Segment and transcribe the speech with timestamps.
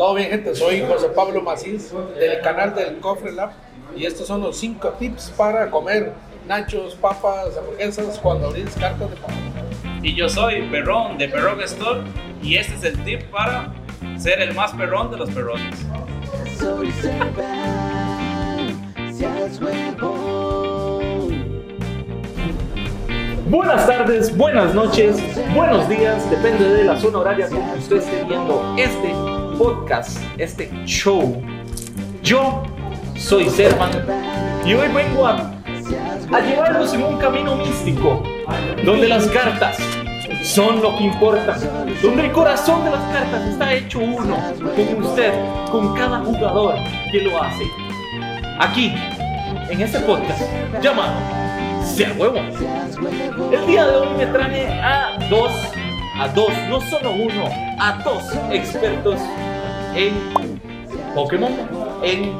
[0.00, 0.54] Todo bien, gente.
[0.54, 3.50] Soy José Pablo Macís del canal del Cofre Lab
[3.94, 6.14] y estos son los 5 tips para comer
[6.48, 9.34] nachos, papas, hamburguesas cuando abrís cartas de papa.
[10.02, 12.00] Y yo soy Perrón de Perrón Store
[12.42, 13.74] y este es el tip para
[14.16, 15.76] ser el más perrón de los perrones.
[16.58, 16.90] Soy.
[23.50, 25.18] Buenas tardes, buenas noches,
[25.54, 31.42] buenos días, depende de la zona horaria que usted esté viendo este podcast, este show.
[32.22, 32.62] Yo
[33.14, 33.90] soy Servan
[34.64, 35.52] y hoy vengo a,
[36.32, 38.22] a llevarlos en un camino místico
[38.86, 39.76] donde las cartas
[40.42, 41.58] son lo que importa,
[42.00, 45.34] donde el corazón de las cartas está hecho uno con usted,
[45.70, 46.76] con cada jugador
[47.12, 47.64] que lo hace.
[48.60, 48.94] Aquí,
[49.68, 50.40] en este podcast
[50.80, 51.12] llamado
[51.84, 52.38] Sea Huevo.
[53.52, 55.52] El día de hoy me trae a dos,
[56.18, 57.44] a dos, no solo uno,
[57.78, 59.20] a dos expertos
[59.94, 60.60] en
[61.14, 61.52] Pokémon,
[62.02, 62.32] en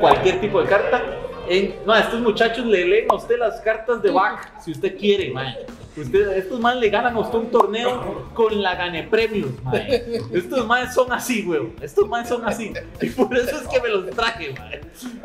[0.00, 1.02] cualquier tipo de carta.
[1.48, 5.30] En, no, estos muchachos le leen a usted las cartas de back si usted quiere,
[5.30, 5.54] man.
[5.96, 9.82] Usted, estos man le ganan a usted un torneo con la Gane Premium, man.
[10.32, 11.74] Estos man son así, weón.
[11.80, 12.72] Estos man son así.
[13.00, 14.70] Y por eso es que me los traje, man.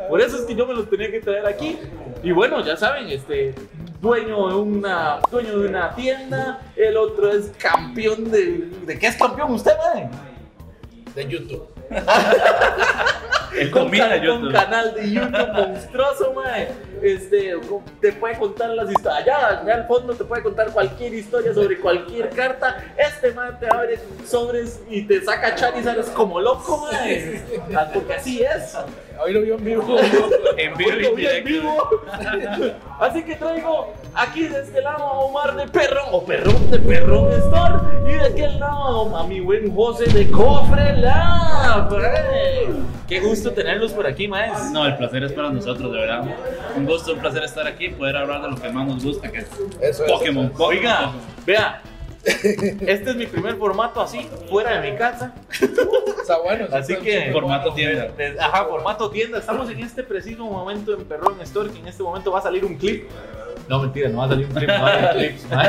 [0.08, 1.78] Por eso es que yo me los tenía que traer aquí.
[2.22, 3.54] Y bueno, ya saben, este
[4.00, 9.16] dueño de una dueño de una tienda, el otro es campeón de ¿de qué es
[9.16, 10.10] campeón usted, man?
[11.16, 11.66] De YouTube.
[13.58, 14.52] El comida de YouTube.
[14.52, 16.68] canal de YouTube monstruoso, mae.
[17.00, 17.54] Este,
[18.02, 19.22] te puede contar las historias.
[19.22, 22.84] Allá, allá al fondo te puede contar cualquier historia sobre cualquier carta.
[22.98, 27.42] Este mae te abre sobres y te saca Charizard como loco, mae.
[27.94, 28.76] Porque así es.
[29.22, 29.96] Hoy lo vio en vivo.
[30.58, 31.48] En vivo Porque y voy en directo.
[31.48, 31.90] vivo.
[33.00, 37.30] Así que traigo aquí de este lado a Omar de Perrón, o Perrón de Perrón
[37.32, 37.74] Store,
[38.10, 41.90] y de aquel lado a mi buen José de Cofre Lab.
[43.06, 44.70] Qué gusto tenerlos por aquí, maes.
[44.72, 46.24] No, el placer es para nosotros, de verdad.
[46.74, 49.38] Un gusto, un placer estar aquí, poder hablar de lo que más nos gusta, que
[49.40, 49.46] es
[49.80, 50.10] Eso es.
[50.12, 50.50] Pokémon.
[50.58, 51.12] Oiga,
[51.44, 51.82] vea,
[52.26, 55.34] este es mi primer formato así, fuera de mi casa.
[55.50, 56.66] Está bueno.
[56.72, 57.30] Así está- que.
[57.32, 58.08] Formato tienda.
[58.40, 59.38] Ajá, formato tienda.
[59.38, 62.64] Estamos en este preciso momento en Perrón Store, que en este momento va a salir
[62.64, 63.08] un clip.
[63.68, 65.66] No, mentira, no va a salir un clip, no va a salir clips, man.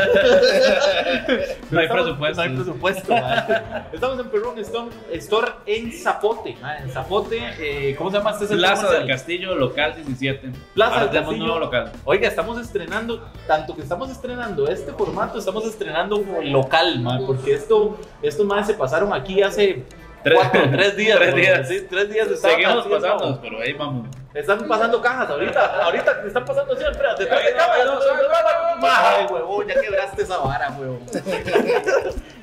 [1.71, 2.35] No hay Estamos- presupuesto.
[2.37, 3.87] No hay presupuesto, man.
[3.91, 8.31] Estamos en Perrón Store, Store en Zapote, man, En Zapote, eh, ¿cómo se llama?
[8.31, 8.99] Este es el Plaza comercial.
[9.07, 10.49] del Castillo, local 17.
[10.73, 11.45] Plaza Ahora del tenemos Castillo.
[11.47, 11.91] nuevo local.
[12.05, 17.97] Oiga, estamos estrenando, tanto que estamos estrenando este formato, estamos estrenando local, man, porque esto,
[18.21, 19.83] estos más se pasaron aquí hace
[20.23, 21.17] Tres- cuatro, tres días.
[21.19, 21.67] tres días.
[21.67, 24.07] sí, tres días Seguimos pasando, pero ahí vamos.
[24.33, 29.67] Están pasando cajas ahorita, ahorita te están pasando así, espera, detrás de cámara, no, huevón,
[29.67, 30.99] ya quebraste esa vara, huevón.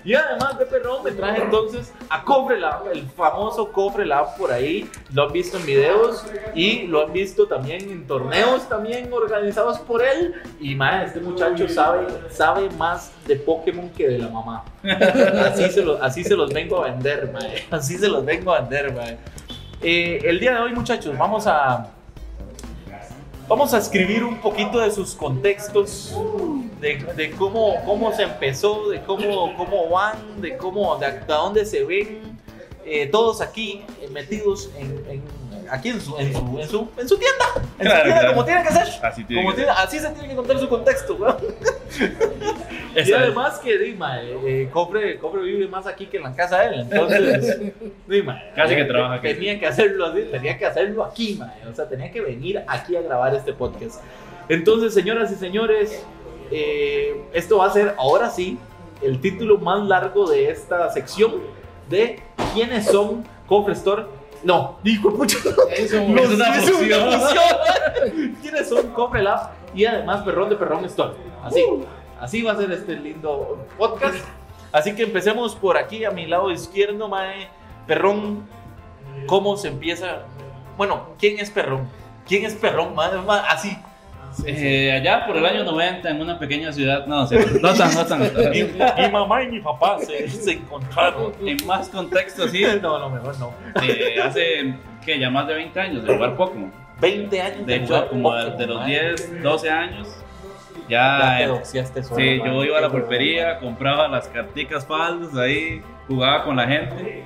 [0.04, 4.52] Y además de perrón me traje entonces a Cofre Lab, el famoso Cofre Lab por
[4.52, 9.78] ahí, lo han visto en videos y lo han visto también en torneos también organizados
[9.78, 14.64] por él y más este muchacho sabe, sabe más de Pokémon que de la mamá.
[15.46, 17.64] Así se, lo- así se los vengo a vender, mae.
[17.70, 19.16] Así se los vengo a vender, mae.
[19.86, 21.90] Eh, el día de hoy, muchachos, vamos a
[23.46, 26.16] vamos a escribir un poquito de sus contextos,
[26.80, 31.84] de, cómo, cómo se empezó, de cómo, cómo van, de cómo, de hasta dónde se
[31.84, 32.38] ven,
[32.86, 35.22] eh, todos aquí metidos en-
[35.70, 37.44] aquí en su, en su, en su, en su tienda,
[37.78, 38.28] en Claro, su tienda, claro.
[38.34, 39.04] como tiene que ser.
[39.06, 41.36] Así tiene Como que tiene- así se tiene que contar su contexto, weón.
[42.96, 46.66] Y además que Dima, eh, Cofre, Cofre vive más aquí que en la casa de
[46.68, 47.72] él, entonces
[48.06, 49.34] Dima, Casi que eh, trabaja aquí.
[49.34, 52.94] Tenía que hacerlo así, tenía que hacerlo aquí, mae, o sea, tenía que venir aquí
[52.94, 54.00] a grabar este podcast.
[54.48, 56.04] Entonces, señoras y señores,
[56.52, 58.58] eh, esto va a ser ahora sí
[59.02, 61.32] el título más largo de esta sección
[61.90, 62.20] de
[62.54, 64.04] quiénes son Cofre Store.
[64.44, 65.38] No, dijo mucho.
[65.70, 67.20] Eso, No, Es una fusión.
[67.20, 68.36] fusión.
[68.42, 69.50] ¿Quiénes son Cofre Lab?
[69.74, 71.14] Y además Perrón de Perrón Store.
[71.42, 71.64] Así,
[72.20, 74.16] así va a ser este lindo podcast.
[74.72, 77.48] Así que empecemos por aquí a mi lado izquierdo, Mae.
[77.86, 78.46] Perrón,
[79.26, 80.22] ¿cómo se empieza?
[80.76, 81.88] Bueno, ¿quién es Perrón?
[82.26, 82.94] ¿Quién es Perrón?
[82.94, 83.40] Mae, mae,
[84.40, 84.44] así.
[84.48, 88.04] Eh, allá por el año 90 en una pequeña ciudad, no, sí, no tan, no
[88.04, 88.20] tan.
[88.50, 91.32] Mi, mi mamá y mi papá se, se encontraron.
[91.44, 93.52] En más contexto, sí, No, no, mejor no.
[93.82, 96.72] eh, hace que ya más de 20 años de jugar Pokémon.
[97.00, 98.90] 20 años De jugar hecho, como Pokémon, de los mae.
[98.90, 100.08] 10, 12 años,
[100.88, 101.62] Ya ya.
[101.92, 106.44] te eh, solo, Sí, yo iba a la pulpería, compraba las carticas falsas ahí, jugaba
[106.44, 107.24] con la gente.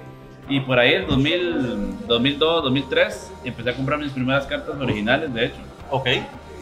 [0.51, 5.45] Y por ahí en 2000, 2002, 2003, empecé a comprar mis primeras cartas originales, de
[5.47, 5.57] hecho.
[5.91, 6.09] Ok.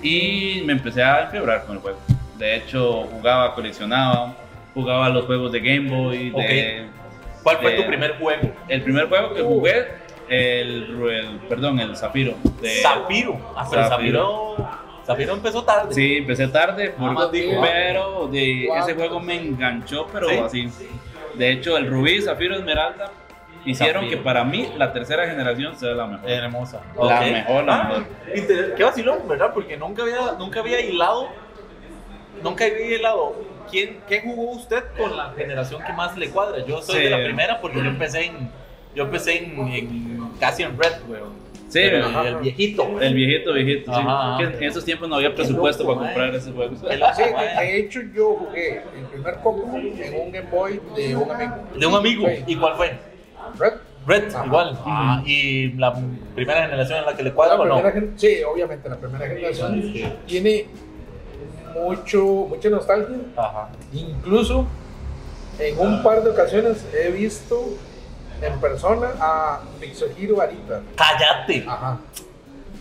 [0.03, 1.99] Y me empecé a enfebrar con el juego.
[2.39, 4.35] De hecho, jugaba, coleccionaba,
[4.75, 6.87] jugaba los juegos de Game Boy, de
[7.43, 8.53] ¿Cuál fue de- tu primer juego?
[8.69, 9.87] El primer juego que jugué,
[10.29, 12.35] el, el- perdón, el Zafiro.
[12.61, 13.39] de- Zafiro.
[13.57, 14.55] Ah, pero Zafiro.
[14.57, 14.87] Zafiro.
[15.07, 15.95] Zafiro empezó tarde.
[15.95, 16.93] Sí, empecé tarde,
[17.33, 17.61] digo.
[17.63, 20.37] pero de ese juego me enganchó, pero ¿Sí?
[20.37, 20.69] así.
[21.35, 23.13] De hecho, el Rubí, Zafiro, Esmeralda
[23.67, 24.19] hicieron Zafiro.
[24.19, 26.31] que para mí la tercera generación sea la mejor.
[26.31, 26.81] Hermosa.
[27.03, 28.75] La mejor, la Ah, mejor.
[28.77, 29.53] Qué vacilón, ¿verdad?
[29.53, 31.29] Porque nunca había, nunca había hilado.
[32.43, 33.35] Nunca había hilado.
[33.71, 36.65] ¿Quién, ¿Quién jugó usted con la generación que más le cuadra?
[36.65, 37.03] Yo soy Sí.
[37.05, 38.51] de la primera porque yo empecé en.
[38.95, 41.47] Yo empecé en, en- casi en Red, weón.
[41.69, 42.29] Sí, Pero ajá.
[42.29, 43.01] el viejito.
[43.01, 43.93] El viejito, viejito.
[43.93, 44.01] sí.
[44.01, 44.41] Ajá.
[44.41, 46.75] En esos tiempos no había presupuesto loco, para comprar ese juego.
[46.81, 51.31] Qué Sí, de, hecho yo jugué el primer Pokémon en un Game Boy de un
[51.31, 51.55] amigo.
[51.77, 52.27] De un amigo.
[52.47, 53.16] ¿Y cuál fue?
[53.59, 53.73] Red.
[54.07, 54.47] Red, Ajá.
[54.47, 54.79] igual.
[54.85, 55.95] Ah, y la
[56.35, 57.83] primera generación en la que le cuadra o no.
[58.17, 60.05] sí, obviamente la primera generación Sí.
[60.27, 60.67] tiene
[61.75, 63.17] mucho, mucha nostalgia.
[63.37, 63.69] Ajá.
[63.93, 64.67] Incluso
[65.59, 67.65] en un par de ocasiones he visto
[68.41, 70.83] en persona a Mitsuhiro Arita.
[70.97, 71.65] Cállate.
[71.67, 71.99] Ajá.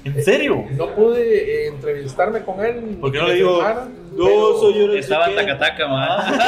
[0.06, 0.66] ¿En serio?
[0.78, 2.98] No pude eh, entrevistarme con él.
[3.02, 3.56] ¿Por qué no le digo?
[3.56, 4.26] firmara, No,
[4.60, 4.94] soy yo.
[4.94, 6.40] Estaba en Tacataca, man.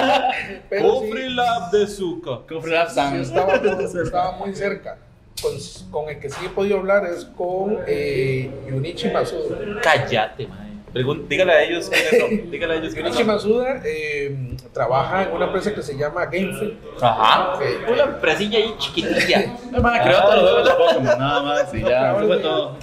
[0.70, 2.40] pero sí- Cofre Lab de Zuka.
[2.48, 3.22] Cofre Lab sí Sam.
[3.22, 3.54] estaba,
[4.04, 4.98] estaba muy cerca.
[5.42, 5.52] Con,
[5.92, 9.58] con el que sí he podido hablar es con eh, Yunichi Masuda.
[9.82, 10.67] Cállate, man.
[10.94, 12.52] Pregun- dígale a ellos quiénes son.
[12.52, 13.28] Dígale a ellos quiénes son.
[13.28, 16.74] Masuda eh, trabaja en una empresa que se llama GameFit.
[17.02, 17.60] Ajá.
[17.64, 19.54] Eh, Una empresilla ahí chiquitilla.
[19.72, 20.72] No, man, creó todos los juegos de
[21.04, 21.74] Pokémon, nada más.
[21.74, 22.78] Y ya, fue todo.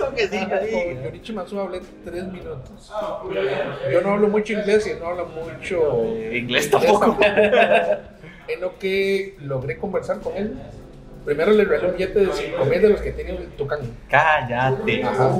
[0.60, 0.70] Ahí.
[0.94, 2.92] Con Yunichi Masuda hablé tres minutos.
[3.92, 7.16] Yo no hablo mucho inglés y no hablo mucho Inglés tampoco.
[8.46, 10.58] En lo que logré conversar con él,
[11.24, 13.80] primero le regalé un billete de 5 mil de los que tiene el Tucán.
[14.08, 15.02] Cállate.
[15.02, 15.30] Ajá.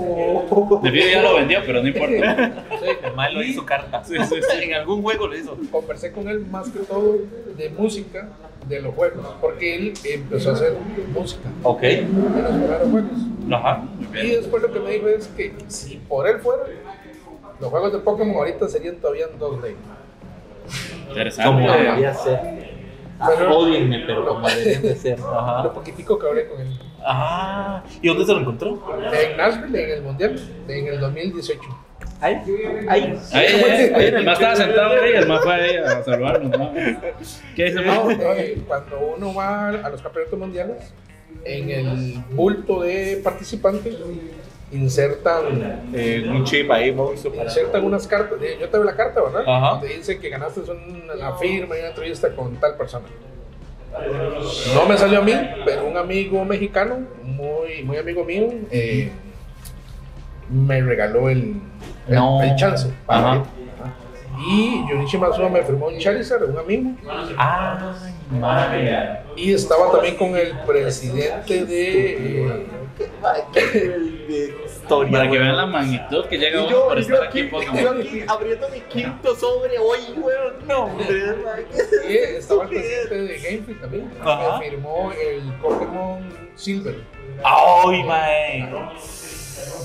[0.82, 2.64] De ya lo vendió, pero no importa.
[2.80, 2.86] Sí.
[3.02, 4.02] El mal lo hizo carta.
[4.04, 4.62] Sí, sí, sí.
[4.64, 5.56] En algún juego lo hizo.
[5.70, 7.16] Conversé con él más que todo
[7.56, 8.28] de música
[8.68, 10.72] de los juegos, porque él empezó a hacer
[11.12, 11.80] música Ok.
[11.82, 12.10] de los
[12.50, 13.10] primeros juegos.
[13.52, 13.82] Ajá.
[14.22, 16.62] Y después lo que me dijo es que si por él fuera,
[17.60, 19.74] los juegos de Pokémon ahorita serían todavía en 2D.
[21.08, 21.50] Interesante.
[21.52, 21.78] Como Ajá.
[21.78, 22.73] debería ser.
[23.26, 25.18] Pero- Odienme, pero como deberían de ser.
[25.20, 25.72] Lo Ajá.
[25.72, 26.78] poquitico que hablé con él.
[27.04, 27.84] Ajá.
[28.02, 28.82] ¿Y dónde se lo encontró?
[29.12, 31.60] En Nashville, en el Mundial, en el 2018.
[32.20, 32.34] Ahí.
[32.88, 33.18] Ahí.
[33.32, 33.46] Ahí,
[33.94, 36.58] ahí, el más estaba sentado ahí, el más fue ahí a saludarnos.
[36.58, 36.72] ¿no?
[37.54, 40.92] ¿Qué dice, No, eh, cuando uno va a los campeonatos mundiales,
[41.44, 43.96] en el bulto de participantes
[44.72, 47.34] insertan, Eh, un chip ahí, monstruo.
[47.34, 48.38] insertan unas cartas.
[48.60, 49.42] Yo te veo la carta, ¿verdad?
[49.46, 49.70] Ajá.
[49.80, 53.06] Donde dice que ganaste una firma y una entrevista con tal persona.
[54.74, 55.32] No me salió a mí,
[55.64, 59.10] pero un amigo mexicano, muy, muy amigo mío, eh,
[60.50, 61.54] me regaló el,
[62.08, 62.42] el, No.
[62.42, 62.88] el chance.
[63.06, 63.42] para Ajá.
[64.48, 66.90] Y Junichi Matsuda me firmó un Charizard, un amigo.
[67.38, 69.20] Ay, madre.
[69.36, 72.46] Y estaba también con el presidente de.
[72.48, 72.66] eh,
[74.28, 75.12] Historia.
[75.18, 77.72] Para que vean la magnitud que llega uno yo, por estar aquí, aquí en yo
[77.72, 78.00] Pokémon.
[78.00, 80.54] aquí abriendo mi quinto sobre hoy, weón.
[80.66, 81.36] No, hombre.
[82.08, 84.10] y estaba el presidente de Game también.
[84.22, 84.58] Ajá.
[84.58, 86.96] Me firmó el Pokémon Silver.
[87.42, 88.68] Ay, mae.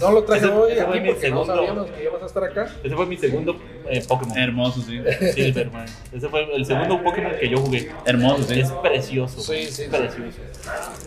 [0.02, 1.46] No lo traje Ese- hoy ese fue aquí mi porque segundo.
[1.46, 2.68] no sabíamos que íbamos a estar acá.
[2.84, 3.56] Ese fue mi segundo
[3.90, 4.38] eh, Pokémon.
[4.38, 5.00] Hermoso, sí.
[5.34, 5.86] Silver, man.
[6.14, 7.92] Ese fue el segundo Pokémon que yo jugué.
[8.06, 8.60] Hermoso, sí.
[8.60, 9.42] Es precioso.
[9.42, 9.90] Sí, sí, sí.
[9.90, 10.38] Precioso.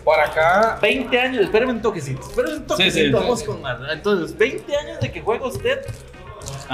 [0.03, 2.21] Por acá, 20 años, espérame un toquecito.
[2.21, 3.09] Espérame un toquecito, Sí, sí.
[3.11, 3.79] vamos con más.
[3.91, 5.79] Entonces, 20 años de que juega usted.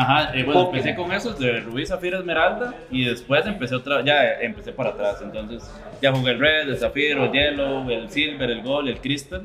[0.01, 0.75] Ajá, eh, bueno, Pokémon.
[0.77, 5.17] empecé con esos de Rubí, Zafiro, Esmeralda y después empecé otra, ya empecé para atrás,
[5.21, 5.69] entonces
[6.01, 9.41] ya jugué el Red, el Zafiro, el Yellow, el Silver, el Gold, el Crystal,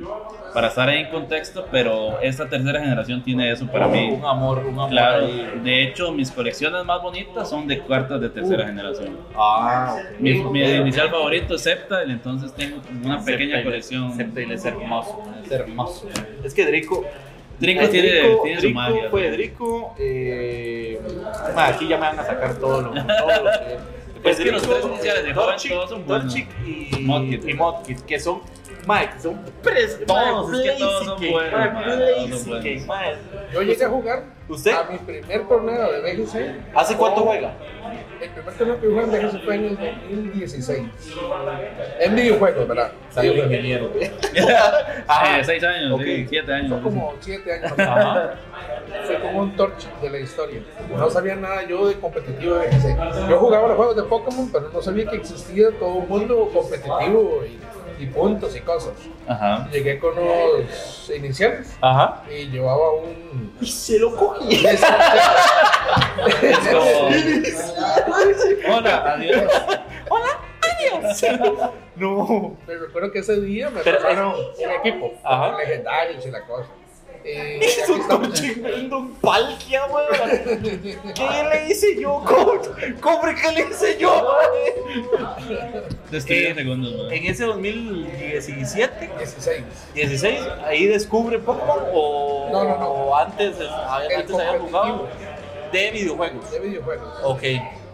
[0.52, 4.10] para estar ahí en contexto, pero esta tercera generación tiene eso para mí.
[4.12, 4.90] Un amor, un amor.
[4.90, 5.60] Claro, ahí.
[5.64, 9.18] de hecho mis colecciones más bonitas son de cartas de tercera generación.
[9.34, 10.20] Ah, ok.
[10.20, 14.12] Mi, mi inicial favorito es Sceptile, entonces tengo una pequeña Sceptile- colección.
[14.14, 16.08] Sceptile es hermoso, es hermoso.
[16.44, 17.04] Es que Drico.
[17.58, 19.10] Drico tiene, Drico- tiene su Drico magia.
[19.10, 19.32] Fue ¿no?
[19.36, 19.94] Drico.
[19.98, 21.00] Eh,
[21.54, 23.94] ma, aquí ya me van a sacar todo lo, todo lo que.
[24.24, 26.32] Es que los tres iniciales de joven Torchic, todos son buenos.
[26.32, 28.40] Torchic y y Modkit, que son.
[28.86, 31.86] Mike, son pres, Todos, es que todos son buenos,
[33.52, 34.72] yo llegué a jugar ¿Usted?
[34.72, 36.74] a mi primer torneo de BGC.
[36.74, 37.54] ¿Hace cuánto con- juega?
[38.20, 40.82] El primer torneo que jugué en BGC fue en el 2016.
[42.00, 42.92] En videojuegos, ¿verdad?
[43.10, 43.90] Salió Sí, ingeniero.
[43.98, 44.12] Eh,
[45.44, 46.02] seis años, Ok.
[46.02, 46.70] sí, siete años.
[46.72, 47.72] Fue como 7 años.
[47.78, 48.34] Ajá.
[49.06, 50.60] Fue como un torch de la historia.
[50.94, 53.28] No sabía nada yo de competitivo de BGC.
[53.30, 57.42] Yo jugaba los juegos de Pokémon, pero no sabía que existía todo un mundo competitivo
[57.46, 57.58] y,
[57.98, 58.92] y puntos y cosas.
[59.26, 59.68] Ajá.
[59.72, 62.22] Llegué con los iniciales Ajá.
[62.30, 63.56] y llevaba un.
[63.60, 64.64] Y se lo cogí.
[66.42, 67.08] Es como.
[68.76, 69.52] Hola, adiós.
[71.96, 72.56] No.
[72.66, 75.56] Me recuerdo que ese día me Pero- prepararon un equipo, Ajá.
[75.58, 76.68] legendarios y la cosa.
[77.24, 78.32] Eh, y aquí Eso estamos.
[78.34, 80.08] chingando un palquia, weón.
[81.14, 82.94] ¿Qué le hice yo, cobre?
[83.00, 84.28] ¿Cobre qué le hice yo?
[86.10, 87.12] Destruye Eh, segundos, man.
[87.12, 89.62] En ese 2017, 16.
[89.94, 92.88] 16, ahí descubre Pokémon o, No, no, no.
[92.88, 95.08] o antes, El antes había jugado
[95.72, 96.50] de videojuegos.
[96.50, 97.08] De videojuegos.
[97.24, 97.42] Ok.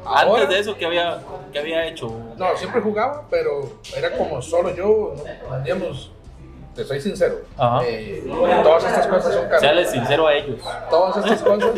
[0.05, 1.21] Ahora- Antes de eso, ¿qué había,
[1.53, 2.09] qué había hecho?
[2.37, 5.15] No, siempre jugaba, pero era como solo yo,
[5.49, 6.11] no, digamos,
[6.81, 7.41] te soy sincero.
[7.59, 7.81] Ajá.
[7.87, 8.25] eh,
[8.63, 9.61] todas estas cosas son caras.
[9.61, 10.61] Seale sincero a ellos.
[10.89, 11.71] Todas estas cosas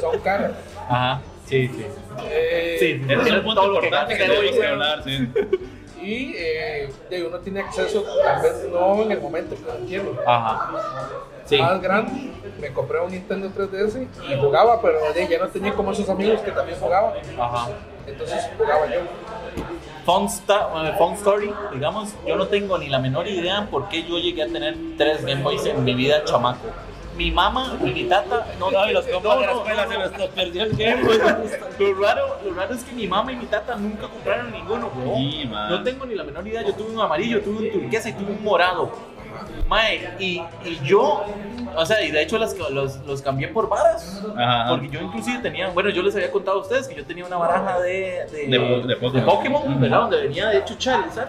[0.00, 0.52] son caras.
[0.88, 1.20] Ajá.
[1.46, 1.86] Sí, sí.
[2.30, 3.02] Eh, Sí.
[3.08, 5.28] Ese es un punto importante que tenemos que hablar, sí.
[6.02, 6.90] Y eh,
[7.28, 10.16] uno tiene acceso, tal vez no en el momento que lo quiero.
[10.26, 10.72] Ajá.
[11.44, 11.58] Sí.
[11.58, 16.08] Más grande, me compré un Nintendo 3DS y jugaba, pero ya no tenía como esos
[16.08, 17.12] amigos que también jugaban.
[17.38, 17.68] Ajá.
[18.06, 19.00] Entonces jugaba yo.
[20.04, 20.68] Fun, sta-
[20.98, 24.46] fun story, digamos, yo no tengo ni la menor idea por qué yo llegué a
[24.48, 26.66] tener tres Game Boys en mi vida chamaco.
[27.16, 29.84] Mi mamá y mi tata no, no, y los no, compas de la no, escuela
[29.84, 30.18] no, se no.
[30.18, 31.18] los perdió el Game Boy.
[31.78, 35.14] Lo raro, lo raro es que mi mamá y mi tata nunca compraron ninguno, bro.
[35.16, 35.44] Sí.
[35.44, 36.62] No tengo ni la menor idea.
[36.62, 38.90] Yo tuve un amarillo, tuve un turquesa y tuve un morado.
[39.68, 41.24] Mae, y, y yo,
[41.76, 44.22] o sea, y de hecho las- los, los cambié por varas.
[44.36, 44.66] Ajá.
[44.70, 47.36] Porque yo inclusive tenía, bueno, yo les había contado a ustedes que yo tenía una
[47.36, 49.24] baraja de, de, De- de Pokémon.
[49.26, 50.00] Pokémon, ¿verdad?
[50.02, 51.28] Donde venía de hecho Charizard.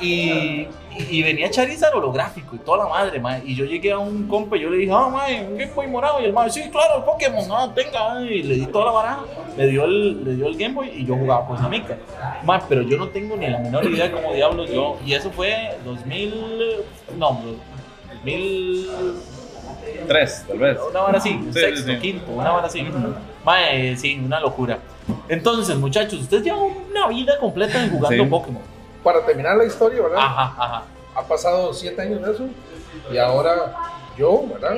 [0.00, 0.66] Y,
[1.10, 3.42] y, venía Charizard holográfico y toda la madre, mae.
[3.44, 5.86] Y yo llegué a un compa y yo le dije, ah, mae, un Game Boy
[5.86, 6.20] morado.
[6.20, 8.20] Y el mae, sí, claro, el Pokémon, no, tenga.
[8.22, 9.20] Y le di toda la baraja,
[9.56, 11.96] le dio el, le dio el Game Boy y yo jugaba con Mica.
[12.44, 14.98] Mae, pero yo no tengo ni la menor idea de cómo diablos yo.
[15.04, 16.34] Y eso fue 2000,
[17.18, 17.40] no,
[18.24, 18.88] 2000.
[20.06, 20.78] Tres, tal vez.
[20.90, 22.00] Una vara así, Sí, sexto, sí, sí.
[22.00, 22.84] quinto, una vara así.
[23.44, 24.78] Mae, sí, una locura.
[25.28, 28.28] Entonces, muchachos, ustedes llevan una vida completa en jugando.
[28.28, 28.79] Pokémon.
[29.02, 30.18] Para terminar la historia, ¿verdad?
[30.20, 30.82] Ajá, ajá.
[31.14, 32.44] Ha pasado siete años de eso
[33.12, 33.74] y ahora
[34.16, 34.76] yo, ¿verdad?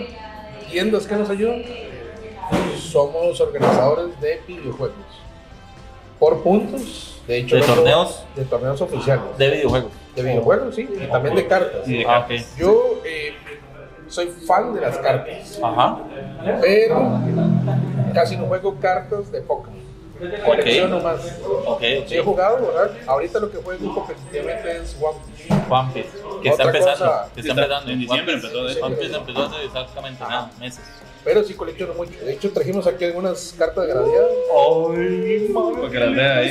[0.70, 1.62] Tiendas que nos ayudan,
[2.78, 4.96] somos organizadores de videojuegos.
[6.18, 8.24] Por puntos, de hecho, ¿De torneos?
[8.36, 9.24] De torneos oficiales.
[9.38, 9.92] De videojuegos.
[10.14, 11.88] De videojuegos, sí, y también de cartas.
[11.88, 12.26] Y de Ah.
[12.56, 13.34] Yo eh,
[14.08, 15.98] soy fan de las cartas, Ajá.
[16.60, 17.18] pero
[18.14, 19.81] casi no juego cartas de Pokémon.
[20.44, 21.20] Colecciono más.
[21.66, 22.90] Ok, Sí he jugado, ¿verdad?
[23.06, 25.54] Ahorita lo que juego competitivamente es One Piece.
[25.68, 26.08] One Piece.
[26.42, 26.98] Que está empezando.
[26.98, 27.92] cosa- que Sí, está está- empezando.
[27.92, 28.84] en diciembre One empezó, de hecho.
[28.86, 30.80] One Piece empezó hace exactamente nada, meses.
[31.24, 32.18] Pero sí colecciono mucho.
[32.24, 34.30] De hecho, trajimos aquí algunas cartas gradeadas.
[34.96, 36.48] Ay, Para que las vea ahí.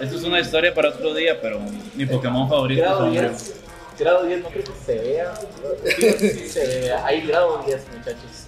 [0.00, 1.58] Esto es una historia para otro día, pero
[1.94, 3.54] mi Pokémon favorito 10.
[3.98, 5.34] Grado 10 no creo que se vea.
[5.96, 7.04] Sí, sí se vea.
[7.04, 8.46] Hay grado 10, muchachos.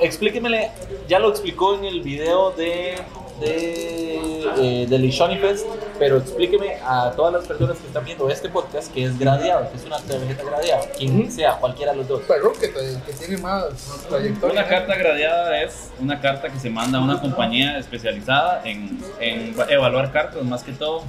[0.00, 0.70] Explíquemele,
[1.08, 2.96] ya lo explicó en el video de
[3.40, 4.18] de,
[4.56, 5.66] eh, del Fest,
[5.98, 9.76] pero explíqueme a todas las personas que están viendo este podcast que es gradeado, que
[9.76, 12.22] es una tarjeta gradeada, quien sea, cualquiera de los dos.
[12.26, 13.64] Pero que, te- que tiene más
[14.08, 14.52] trayectoria.
[14.60, 19.54] Una carta gradeada es una carta que se manda a una compañía especializada en, en
[19.68, 21.02] evaluar cartas, más que todo.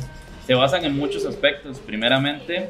[0.48, 1.77] Se basan en muchos aspectos.
[1.80, 2.70] Primeramente,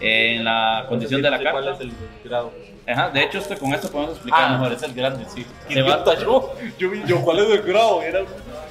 [0.00, 1.72] en la condición de la ¿Cuál carta.
[1.74, 1.92] es el
[2.24, 2.52] grado?
[2.88, 4.72] Ajá, de hecho, esto, con esto podemos explicar Ah, mejor.
[4.72, 5.44] es el grande, sí.
[5.68, 8.00] Se va- yo, yo, yo, ¿cuál es el grado?
[8.00, 8.26] Era un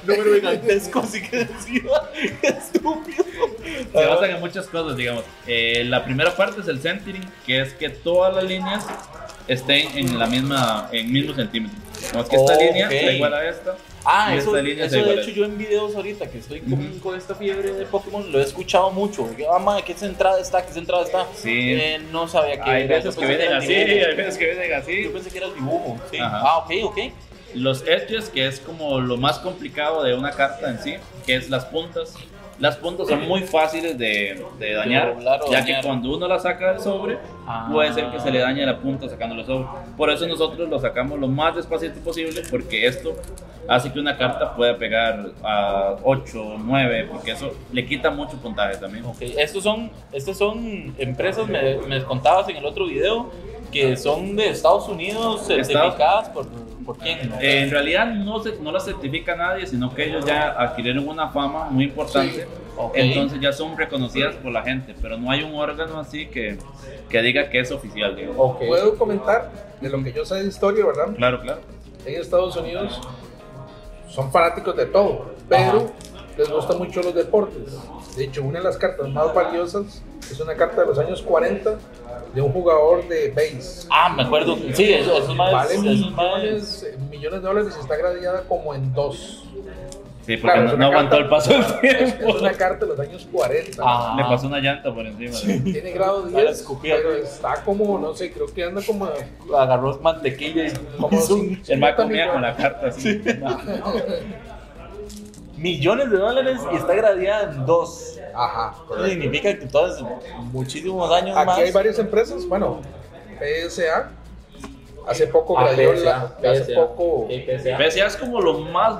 [0.07, 1.81] número gigantesco, así que decía,
[2.41, 3.25] estúpido.
[3.91, 5.25] Se basan en muchas cosas, digamos.
[5.47, 8.85] Eh, la primera parte es el centering, que es que todas las líneas
[9.49, 11.77] estén en la misma, en mismo centímetro.
[12.11, 13.75] Como es que esta línea está igual a esta.
[14.05, 17.73] Ah, eso, eso de hecho yo en videos ahorita que estoy con, con esta fiebre
[17.73, 19.27] de Pokémon lo he escuchado mucho.
[19.37, 20.65] Yo, ah, madre, ¿qué centrada está?
[20.65, 21.25] ¿Qué centrada está?
[21.35, 21.73] Sí.
[21.73, 25.03] Eh, no sabía que Hay veces que vienen así, hay veces que vienen así.
[25.03, 25.97] Yo pensé que era el dibujo.
[26.11, 26.17] Sí.
[26.21, 26.97] Ah, ok, ok.
[27.55, 30.95] Los edges, que es como lo más complicado de una carta en sí,
[31.25, 32.13] que es las puntas.
[32.59, 35.65] Las puntas son muy fáciles de, de dañar, o ya dañar.
[35.65, 37.69] que cuando uno la saca del sobre, Ah.
[37.71, 39.67] puede ser que se le dañe la punta sacando el sobre.
[39.97, 43.13] Por eso nosotros lo sacamos lo más despacito posible, porque esto
[43.67, 48.77] hace que una carta pueda pegar a 8, 9, porque eso le quita mucho puntaje
[48.77, 49.05] también.
[49.05, 53.29] Ok, estos son, estos son empresas, me, me contabas en el otro video,
[53.71, 56.45] que son de Estados Unidos, certificadas por,
[56.85, 57.29] por quién.
[57.29, 57.39] ¿no?
[57.39, 61.29] Eh, en realidad no, se, no la certifica nadie, sino que ellos ya adquirieron una
[61.29, 62.47] fama muy importante.
[62.77, 62.93] Ok.
[62.95, 66.57] Entonces ya son reconocidas por la gente, pero no hay un órgano así que,
[67.09, 68.15] que diga que es oficial.
[68.15, 68.37] digamos.
[68.37, 68.61] Ok.
[68.67, 69.51] Puedo comentar
[69.81, 71.15] de lo que yo sé de historia, ¿verdad?
[71.15, 71.61] Claro, claro.
[72.05, 73.01] En Estados Unidos
[74.09, 75.91] son fanáticos de todo, pero
[76.37, 77.77] les gustan mucho los deportes.
[78.15, 81.75] De hecho, una de las cartas más valiosas es una carta de los años 40
[82.33, 83.87] de un jugador de base.
[83.89, 84.55] Ah, me acuerdo.
[84.73, 85.51] Sí, eso, eso es más.
[85.51, 89.41] Vale eso es más- millones, millones de dólares y está gradeada como en dos.
[90.25, 92.35] Sí, porque Claro, no, no aguantó carta- el paso del Es, tiempo.
[92.35, 93.83] es una carta de los años 40.
[93.85, 94.15] Ah.
[94.17, 95.63] Le pasó una llanta por encima.
[95.63, 96.95] Tiene grado Para 10, escupir.
[96.97, 99.07] pero está como, no sé, creo que anda como...
[99.55, 103.21] Agarró mantequilla y como hizo un- El comía con la carta así.
[105.65, 108.19] millones de dólares y está gradeada en dos.
[108.35, 109.09] Ajá, Eso correcto.
[109.09, 110.05] significa que entonces
[110.51, 111.57] muchísimos años Aquí más.
[111.59, 112.81] hay varias empresas, bueno,
[113.39, 114.09] PSA,
[115.07, 116.75] hace poco Ah, gradeó PSA, la, hace PSA.
[116.75, 117.27] poco...
[117.29, 117.77] Sí, PSA.
[117.77, 118.93] PSA es como lo más,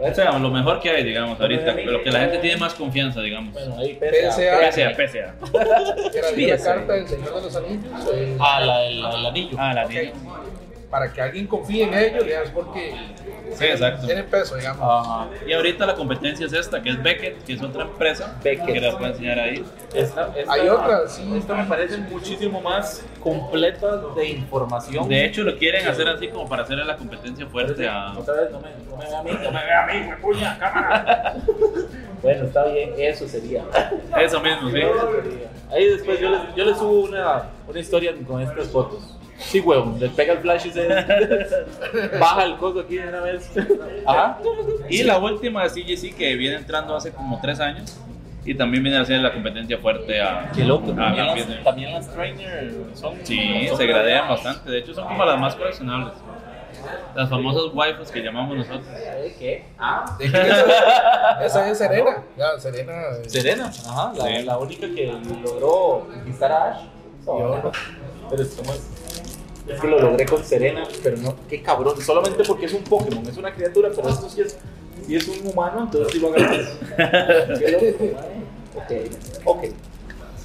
[0.00, 1.72] o sea, lo mejor que hay, digamos, ahorita.
[1.74, 3.52] Lo que la gente tiene más confianza, digamos.
[3.52, 4.72] Bueno, ahí PSA.
[4.72, 5.34] PSA, PSA.
[6.12, 6.74] gradeó la PSA.
[6.74, 8.08] carta del Señor de los Anillos.
[8.12, 9.56] eh, Ah, la, el, el anillo.
[9.58, 10.12] Ah, la ok, tiene.
[10.94, 12.94] Para que alguien confíe en ellos, ya es porque
[13.56, 14.06] Sí, exacto.
[14.06, 14.80] tienen peso, digamos.
[15.06, 15.26] Ajá.
[15.44, 18.38] Y ahorita la competencia es esta, que es Beckett, que es otra empresa.
[18.44, 18.64] Beckett.
[18.74, 19.64] Que la puedo enseñar ahí.
[19.92, 21.28] Esta, esta- Hay otra, sí.
[21.36, 25.08] Esta me parece muchísimo más completa de información.
[25.08, 28.12] De hecho, lo quieren hacer así como para hacerle la competencia fuerte a.
[28.16, 30.16] Otra vez, no me, no me vea a mí, no me vea a mí, me
[30.18, 31.34] puña, cámara.
[32.22, 33.64] bueno, está bien, eso sería.
[34.16, 34.80] Eso mismo, sí.
[35.72, 39.13] Ahí después yo les, yo les subo una, una historia con estas fotos.
[39.38, 40.86] Sí, huevón, le pega el flash y se
[42.20, 43.50] baja el coso aquí de una vez.
[44.06, 44.38] Ajá.
[44.88, 47.98] Y la última de CGC que viene entrando hace como tres años.
[48.46, 50.50] Y también viene a hacer la competencia fuerte a.
[50.54, 53.14] Qué loco, a también las, también las trainer son.
[53.24, 54.70] Sí, son se gradean bastante.
[54.70, 56.12] De hecho, son como las más coleccionables.
[57.14, 58.84] Las famosas waifus que llamamos nosotros.
[58.94, 59.64] ¿Eh, ¿Qué?
[59.78, 60.04] Ah.
[60.18, 62.22] De hecho, esa, esa es Serena.
[62.36, 62.92] Ya, Serena.
[63.24, 64.42] eh, Serena, ajá, la, Sí.
[64.42, 66.82] la única que logró conquistar a Ash.
[67.24, 67.72] Yo.
[68.28, 68.90] Pero es como es.
[69.66, 72.00] Es que lo logré con Serena, pero no, qué cabrón.
[72.00, 74.58] Solamente porque es un Pokémon, es una criatura, pero esto sí es,
[75.06, 77.58] sí es un humano, entonces sí lo agarras.
[77.58, 78.18] qué loco.
[78.76, 78.92] Ok,
[79.44, 79.64] ok.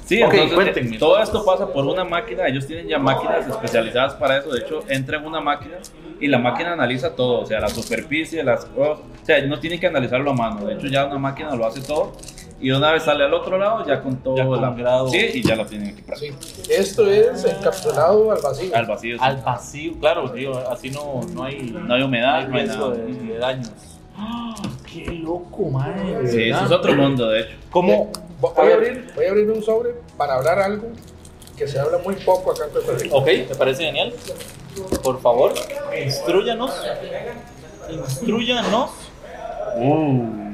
[0.05, 0.95] Sí, Ok, entonces, cuéntenme.
[0.95, 2.47] eh, todo esto pasa por una máquina.
[2.47, 4.51] Ellos tienen ya máquinas especializadas para eso.
[4.51, 5.75] De hecho, entra en una máquina
[6.19, 7.41] y la máquina analiza todo.
[7.41, 8.99] O sea, la superficie, las cosas.
[9.21, 10.65] O sea, no tienen que analizarlo a mano.
[10.65, 12.13] De hecho, ya una máquina lo hace todo.
[12.62, 15.08] Y una vez sale al otro lado, ya con todo Ya con la- grado.
[15.10, 16.20] Sí, y ya lo tienen equipado.
[16.20, 16.32] Sí.
[16.70, 18.75] Esto es encapsulado al vacío.
[18.75, 19.15] Al vacío.
[19.17, 19.24] sí.
[19.24, 23.02] Al vacío, claro, digo, así no, no hay, No hay humedad, no hay riesgo nada.
[23.04, 23.72] de, de daños.
[24.17, 24.54] ¡Ah!
[24.91, 26.28] ¡Qué loco, madre!
[26.28, 27.56] Sí, eso es otro mundo, de hecho.
[27.72, 28.12] ¿Cómo?
[28.41, 30.88] Voy a, abrir, voy a abrir un sobre para hablar algo
[31.58, 33.15] que se habla muy poco acá en Costa Rica.
[33.15, 34.13] Ok, me parece genial.
[35.04, 35.54] Por favor,
[36.06, 36.72] instruyanos.
[37.89, 38.91] Instruyanos.
[39.76, 40.48] Uh,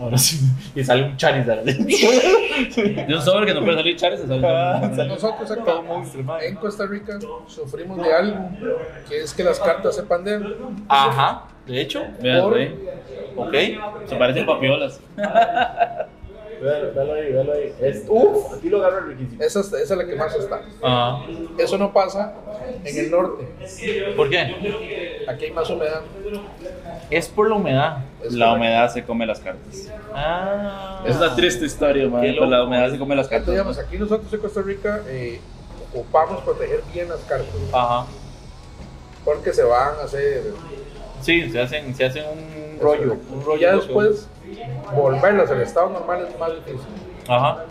[0.00, 0.40] ahora sí.
[0.74, 1.64] Y sale un Charizard.
[1.64, 6.48] De un sobre que no puede salir Charizard, sale Ah, Nosotros acá madre.
[6.48, 8.48] en Costa Rica sufrimos de algo
[9.08, 10.54] que es que las cartas se pandean.
[10.88, 12.02] Ajá, de hecho.
[12.20, 13.46] Vean, Por-.
[13.48, 13.54] Ok.
[14.06, 15.00] Se parecen papiolas.
[16.60, 17.74] Véalo, véalo ahí, véalo ahí.
[17.80, 19.42] Es, uf, aquí lo agarra riquísimo.
[19.42, 20.62] Esa, es- esa es la que más está.
[20.82, 21.24] Ajá.
[21.58, 22.34] Eso no pasa
[22.84, 23.46] en el norte.
[24.16, 25.24] ¿Por qué?
[25.28, 26.02] Aquí hay más humedad.
[27.10, 27.98] Es por la humedad.
[28.22, 28.54] Es La correcto.
[28.66, 29.88] humedad se come las cartas.
[30.14, 31.02] Ah.
[31.06, 32.20] Es una triste historia, man.
[32.22, 33.92] Pero la humedad se come las Entonces, digamos, cartas.
[33.92, 35.40] aquí nosotros en Costa Rica eh,
[35.92, 38.06] ocupamos proteger bien las cartas Ajá.
[39.24, 40.42] porque se van a hacer.
[41.20, 43.16] Sí, se hacen, se hacen un rollo.
[43.32, 43.60] Un rollo.
[43.60, 44.28] Ya después
[44.94, 46.88] volverlas al estado normal es más difícil.
[47.28, 47.64] Ajá.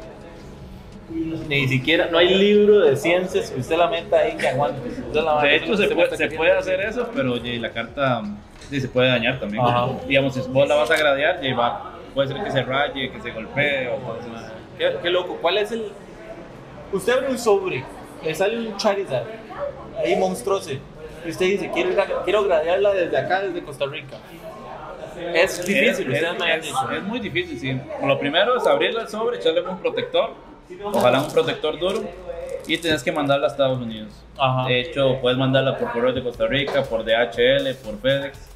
[1.47, 4.89] Ni siquiera, no hay libro de ciencias que usted la meta ahí que aguante.
[5.13, 8.23] La- De hecho, se puede, se hacer eso, pero ya, la carta
[8.69, 9.63] sí, se puede dañar también.
[9.63, 9.89] Ajá.
[10.07, 13.21] Digamos, si vos la vas a gradear, ya va, puede ser que se raye, que
[13.21, 13.97] se golpee o.
[14.77, 15.37] Qué, qué loco.
[15.41, 15.91] ¿Cuál es el.
[16.91, 17.83] Usted abre un sobre,
[18.23, 19.25] le sale un Charizard,
[20.03, 21.89] ahí monstruoso, y usted dice: Quiero,
[22.23, 24.17] quiero gradearla desde acá, desde Costa Rica.
[25.35, 27.79] Es difícil, Es, es- es muy difícil, sí.
[28.05, 30.31] Lo primero es abrirle el sobre, echarle un protector,
[30.85, 32.03] ojalá un protector duro,
[32.67, 34.13] y tienes que mandarla a Estados Unidos.
[34.37, 34.67] Ajá.
[34.67, 38.49] De hecho, puedes mandarla por correo de Costa Rica, por DHL, por FedEx.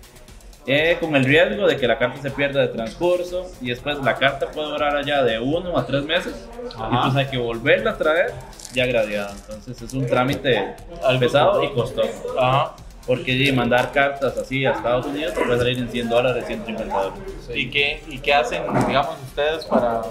[0.69, 4.15] eh, con el riesgo de que la carta se pierda de transcurso y después la
[4.15, 6.89] carta puede durar allá de uno a tres meses Ajá.
[6.91, 8.34] y entonces hay que volverla a traer
[8.73, 9.32] ya gradeada.
[9.32, 10.75] Entonces es un trámite
[11.21, 12.38] pesado y costoso.
[12.38, 12.75] Ajá.
[13.08, 16.93] Porque sí, mandar cartas así a Estados Unidos te puede salir en 100 dólares, 150
[16.93, 17.20] dólares.
[17.56, 20.02] ¿Y qué, ¿Y qué hacen, digamos, ustedes para,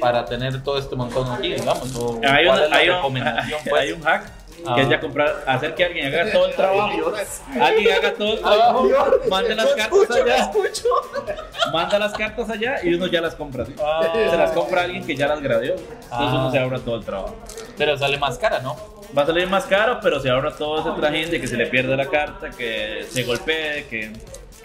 [0.00, 1.94] para tener todo este montón aquí, digamos?
[1.96, 3.00] ¿O Hay, ¿Cuál una- hay un-
[3.70, 3.82] pues?
[3.82, 4.32] hay un hack.
[4.74, 7.12] Que es ya comprar, hacer que alguien haga todo el trabajo.
[7.60, 8.88] Alguien haga todo el trabajo,
[9.30, 10.52] mande las cartas allá,
[11.72, 13.64] manda las cartas allá y uno ya las compra.
[13.66, 13.74] ¿sí?
[13.82, 14.02] Ah.
[14.30, 15.74] Se las compra alguien que ya las gradeó.
[15.74, 16.34] Entonces Ah.
[16.40, 17.34] uno se ahorra todo el trabajo.
[17.76, 18.76] Pero sale más cara, ¿no?
[19.16, 21.66] Va a salir más caro, pero se ahorra todo ese trajín de que se le
[21.66, 24.10] pierde la carta, que se golpee, que,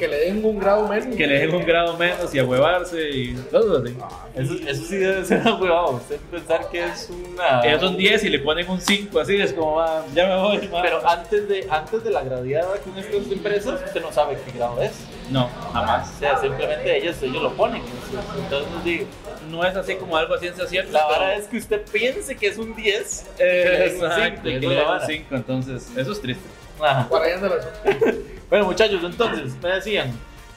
[0.01, 1.15] Que le den un grado menos.
[1.15, 3.95] que le dejen un grado menos y a huevarse y cosas así.
[4.33, 5.91] Eso, eso sí debe ser huevado.
[5.91, 7.61] Usted pensar que es una.
[7.63, 10.67] Ellos son 10 y le ponen un 5, así es como, "Ah, ya me voy.
[10.69, 10.81] ma".
[10.81, 14.81] Pero antes de, antes de la gradeada con estas empresas, usted no sabe qué grado
[14.81, 14.91] es.
[15.29, 16.09] No, O jamás.
[16.19, 17.83] sea, simplemente ellos, ellos lo ponen.
[18.43, 19.05] Entonces, digo,
[19.51, 20.93] No es así como algo a ciencia cierta.
[20.93, 23.27] la vara es que usted piense que es un 10.
[23.37, 26.43] Exacto, que que le dan un 5, entonces eso es triste.
[26.81, 27.07] Ajá.
[27.07, 27.55] Por ahí anda la
[28.51, 30.11] Bueno, muchachos, entonces, me decían,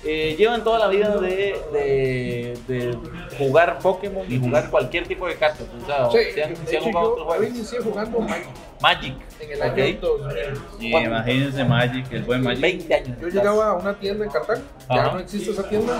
[0.04, 2.98] eh, llevan toda la vida de, de, de
[3.38, 5.66] jugar Pokémon y jugar cualquier tipo de cartas.
[5.82, 7.48] O sea, Sí, se han, de se han hecho, jugado yo, otros yo juegos.
[7.56, 8.46] inicié jugando Magic
[8.82, 9.14] Magic.
[9.40, 9.78] en el Ok.
[9.78, 10.36] año 2000.
[10.80, 11.08] Y ¿Cuánto?
[11.10, 12.60] imagínense Magic, el buen Magic.
[12.60, 13.18] 20 años.
[13.20, 15.94] Yo llegaba a una tienda en Cartago, ya no existe esa tienda,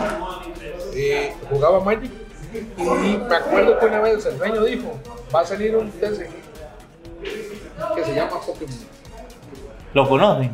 [0.95, 2.11] eh, jugaba Magic
[2.77, 2.83] y
[3.29, 4.99] me acuerdo que una vez el dueño dijo,
[5.35, 6.29] va a salir un TCG
[7.95, 8.75] que se llama Pokémon.
[9.95, 10.51] ¿Lo conocen?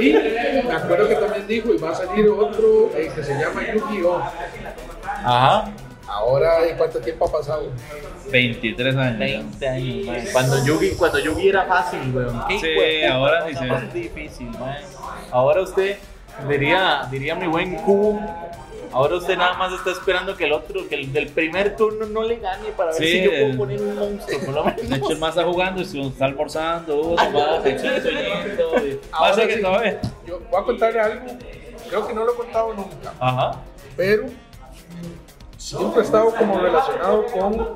[0.00, 3.62] Y me acuerdo que también dijo, y va a salir otro eh, que se llama
[3.72, 4.20] Yu-Gi-Oh!
[5.24, 5.70] Ajá.
[6.08, 7.70] Ahora, ¿y cuánto tiempo ha pasado?
[8.30, 9.18] 23 años.
[9.18, 10.24] 20 años, man.
[10.32, 12.42] Cuando Yugi, cuando Yugi era fácil, weón.
[12.48, 14.76] ¿Qué Sí, ahora ni se- más difícil, man.
[15.30, 15.96] Ahora usted,
[16.48, 18.20] diría, diría mi buen cubo,
[18.92, 22.22] ahora usted nada más está esperando que el otro, que el del primer turno no
[22.22, 24.88] le gane para ver Sí, si yo puedo poner un monstruo, por lo menos.
[24.88, 29.56] De hecho, el más está jugando y se está almorzando, uh, va, se Pasa que
[29.56, 30.00] sí, todavía.
[30.26, 31.24] Yo voy a contarle algo,
[31.88, 33.60] creo que no lo he contado nunca, Ajá.
[33.96, 34.26] pero
[35.56, 37.68] siempre he estado como relacionado con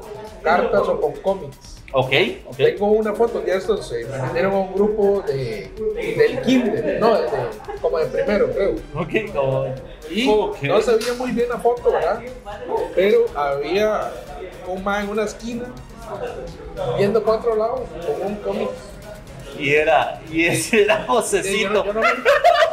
[0.43, 1.76] cartas o con cómics.
[1.93, 2.13] Ok,
[2.47, 2.57] ok.
[2.57, 5.71] Tengo una foto de estos, me metieron a un grupo de,
[6.17, 7.29] del kinder, no, de-
[7.81, 8.75] como de primero, creo.
[8.95, 9.67] Ok, como-
[10.11, 10.63] Y Ok.
[10.63, 12.21] no se veía muy bien la foto, ¿verdad?
[12.95, 14.11] Pero había
[14.67, 15.65] un man en una esquina
[16.99, 18.69] viendo para otro lado con un cómic.
[19.59, 21.71] Y era, y ese era yo, Josecito.
[21.73, 22.07] no, yo, no me,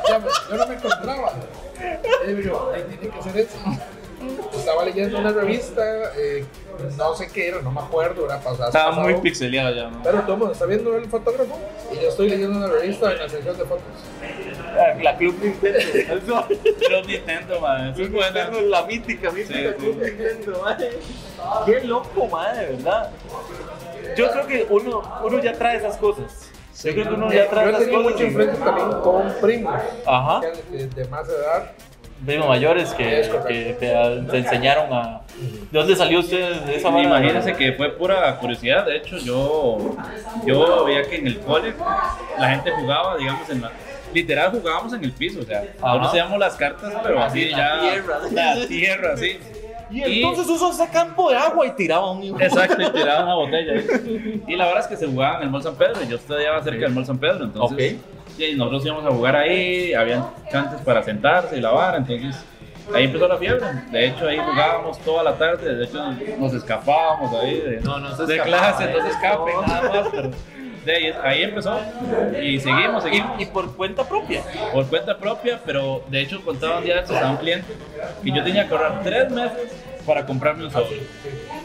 [0.09, 1.33] ya yo no me encontraba.
[2.27, 3.57] Y digo yo, "Ay, tiene que ser ese.
[4.53, 5.81] Estaba leyendo una revista,
[6.17, 6.45] eh,
[6.97, 8.67] no sé qué era, no me acuerdo, era pasada.
[8.67, 9.07] Estaba pasado.
[9.09, 10.01] muy pixeleado ya, ¿no?
[10.03, 11.57] Pero todo mundo está viendo el fotógrafo
[11.91, 13.83] y yo estoy leyendo una revista en la sección de fotos.
[15.01, 15.79] La Club Nintendo.
[16.79, 18.09] Pero Nintendo, man, eso es.
[18.09, 19.75] Nintendo, la mítica, mítica Sí, sí.
[19.77, 20.89] Club Nintendo, madre.
[21.65, 23.09] Qué loco, madre, de verdad.
[24.15, 26.49] Yo creo que uno, uno ya trae esas cosas.
[26.83, 28.11] Yo creo que uno ya Yo trae he esas tenido cosas.
[28.13, 30.41] mucho y- enfrente también con primos Ajá.
[30.71, 31.71] de más edad.
[32.25, 35.21] Primos mayores que, Es que te, te enseñaron a.
[35.71, 37.03] ¿De dónde salió usted de esa vara?
[37.03, 38.85] Imagínense que fue pura curiosidad.
[38.85, 39.95] De hecho, yo,
[40.45, 41.73] yo veía que en el cole
[42.39, 43.71] la gente jugaba, digamos, en la.
[44.13, 45.93] Literal jugábamos en el piso, o sea, Ajá.
[45.93, 47.75] conocíamos las cartas, pero Así ya.
[47.77, 48.19] la tierra.
[48.31, 49.39] La tierra, sí.
[49.89, 52.39] Y entonces usó ese campo de agua y tiraba un hijo.
[52.39, 53.73] Exacto, y tiraban una botella.
[54.47, 55.95] Y la verdad es que se jugaba en el Mall San Pedro.
[56.03, 57.95] y Yo estudiaba cerca del Mall San Pedro, entonces.
[58.37, 62.43] Y nosotros íbamos a jugar ahí, habían chantes para sentarse y la vara, entonces.
[62.93, 63.65] Ahí empezó la fiebre.
[63.91, 65.73] De hecho, ahí jugábamos toda la tarde.
[65.75, 66.03] De hecho,
[66.37, 69.61] nos escapábamos ahí de, No, no se de escapaba, clase, eh, no se escapen, no.
[69.61, 70.07] nada más.
[70.11, 70.31] Pero
[70.85, 71.79] de ahí, ahí empezó.
[72.41, 73.39] Y seguimos, seguimos.
[73.39, 74.43] Y, y por cuenta propia.
[74.73, 77.73] por cuenta propia, pero de hecho contaba un día de estos a un cliente
[78.21, 79.71] que yo tenía que ahorrar tres meses
[80.05, 81.03] para comprarme un sobre.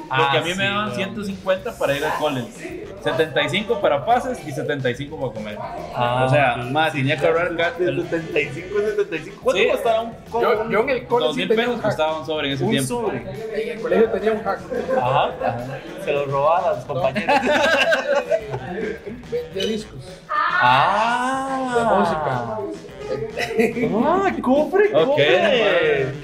[0.09, 0.95] Porque Ah, a mí sí, me daban weón.
[0.97, 5.59] 150 para ir al college, 75 para pases y 75 para comer.
[5.95, 6.71] Ah, o sea, ok.
[6.71, 9.41] más tenía que ahorrar De 75 a 75.
[9.43, 9.69] ¿Cuánto Sí.
[9.69, 11.91] costará un Yo, un- yo en el sí mil tenía pesos un hack.
[11.91, 12.89] costaba un sobre en ese un tiempo.
[12.89, 13.19] sobre?
[13.19, 14.61] En el colegio tenía un hack.
[14.97, 15.31] Ajá.
[16.05, 17.43] Se lo robaba a las compañeras.
[19.31, 20.01] Vendía discos
[20.51, 21.75] ah.
[21.77, 22.31] de música.
[22.31, 22.59] Ah,
[24.29, 24.89] Ok, compre.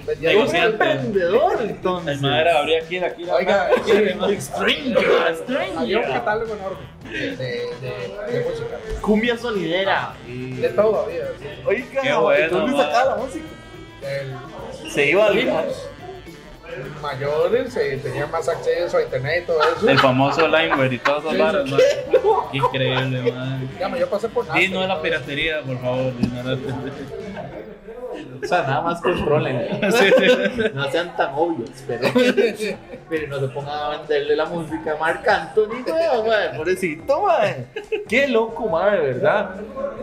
[0.07, 0.51] Vendía Digo, discos.
[0.51, 2.21] sí, emprendedor, El entonces.
[2.21, 6.03] madre abría aquí, aquí, la Oiga, aquí, Stranger, Había un stranger.
[6.13, 8.79] catálogo enorme de, de, de, música.
[9.01, 10.15] Cumbia sonidera.
[10.27, 11.25] De todo había.
[11.67, 13.45] Oiga, Qué bueno, ¿de ¿dónde sacaba la música?
[14.03, 15.39] El- Se iba al.
[17.03, 19.89] Mayores eh, tenían más acceso a internet y todo eso.
[19.89, 21.71] El famoso Limeware y todas esas Sí, varas, sí.
[21.71, 21.81] man.
[22.53, 23.69] Increíble, man.
[23.73, 24.61] Dígame, yo pasé por nada.
[24.71, 26.13] No es la piratería, por favor.
[28.43, 29.69] O sea, nada más controlen.
[29.91, 30.63] Sí, sí.
[30.75, 32.09] No sean tan obvios, pero,
[33.09, 37.67] pero no se pongan a venderle la música a Marc Anthony, weón, pobrecito, madre.
[38.09, 39.51] Qué loco, madre, verdad.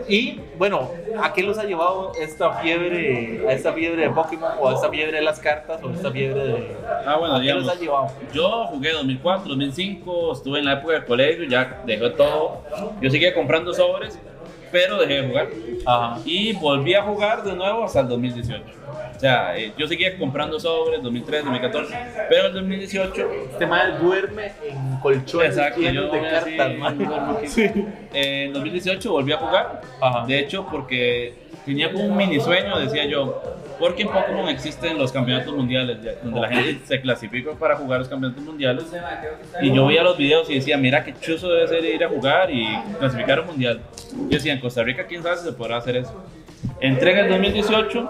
[0.08, 0.90] Y bueno,
[1.22, 4.88] ¿a qué los ha llevado esta fiebre, a esta fiebre de Pokémon o a esta
[4.90, 6.61] fiebre de las cartas o a esta fiebre de.
[7.06, 8.12] Ah, bueno, ¿A qué los digamos.
[8.32, 12.62] Yo jugué 2004, 2005, estuve en la época del colegio, ya dejé todo.
[13.00, 14.18] Yo seguía comprando sobres,
[14.70, 15.48] pero dejé de jugar.
[15.86, 16.20] Ajá.
[16.24, 18.62] Y volví a jugar de nuevo hasta el 2018.
[19.14, 21.96] O sea, eh, yo seguía comprando sobres 2003, 2014,
[22.28, 27.04] pero en el 2018 Este madre duerme en colchones Exacto, llenos yo de cartas, así,
[27.36, 27.46] aquí.
[27.46, 27.62] Sí.
[28.12, 29.80] Eh, en 2018 volví a jugar.
[30.00, 30.26] Ajá.
[30.26, 33.42] De hecho, porque tenía como un mini sueño, decía yo,
[33.78, 38.08] porque en Pokémon existen los campeonatos mundiales, donde la gente se clasifica para jugar los
[38.08, 38.84] campeonatos mundiales.
[39.60, 42.50] Y yo veía los videos y decía, mira qué chuzo debe ser ir a jugar
[42.50, 42.66] y
[42.98, 43.80] clasificar un mundial.
[44.12, 46.12] Yo decía, en Costa Rica, quién sabe si se podrá hacer eso.
[46.80, 48.08] Entré en el 2018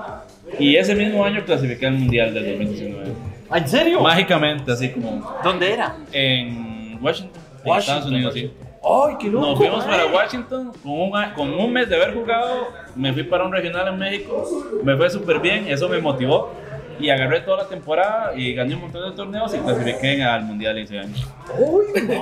[0.59, 3.13] Y ese mismo año clasifiqué al Mundial del 2019.
[3.49, 4.01] ¿Ah, ¿En serio?
[4.01, 5.97] Mágicamente, así como ¿Dónde era?
[6.13, 8.51] en Washington, en Estados Unidos, sí.
[8.85, 9.47] ¡Ay, qué loco!
[9.47, 12.69] Nos fuimos para Washington con un, a- con un mes de haber jugado.
[12.97, 14.45] Me fui para un regional en México.
[14.83, 16.51] Me fue súper bien, eso me motivó.
[16.99, 20.79] Y agarré toda la temporada y gané un montón de torneos y clasifiqué al mundial
[20.79, 21.15] ese año.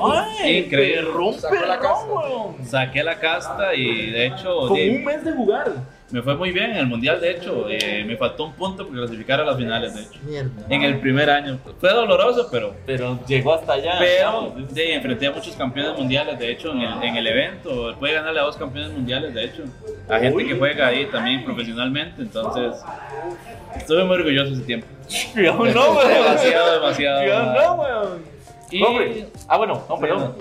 [0.02, 0.58] ¡Ay!
[0.66, 1.02] Increíble.
[1.02, 2.06] perrón, Sacó la casta.
[2.12, 2.64] weón.
[2.66, 5.70] Saqué la casta y de hecho Con di- un mes de jugar.
[6.12, 7.20] Me fue muy bien en el mundial.
[7.20, 9.94] De hecho, eh, me faltó un punto para clasificar a las finales.
[9.94, 10.50] De hecho, Mierda.
[10.68, 13.94] en el primer año fue doloroso, pero Pero llegó hasta allá.
[13.98, 17.94] Pero sí, enfrenté a muchos campeones mundiales, de hecho, en el, en el evento.
[17.98, 19.62] Puede ganarle a dos campeones mundiales, de hecho.
[20.08, 20.46] A gente Uy.
[20.46, 22.22] que juega ahí también profesionalmente.
[22.22, 22.82] Entonces,
[23.76, 24.86] estuve muy orgulloso ese tiempo.
[25.36, 26.08] Yo no, weón.
[26.08, 27.24] Demasiado, demasiado.
[27.24, 28.22] Yo no, weón.
[28.70, 28.82] Y.
[28.82, 29.26] Hombre.
[29.48, 30.34] Ah, bueno, no, perdón.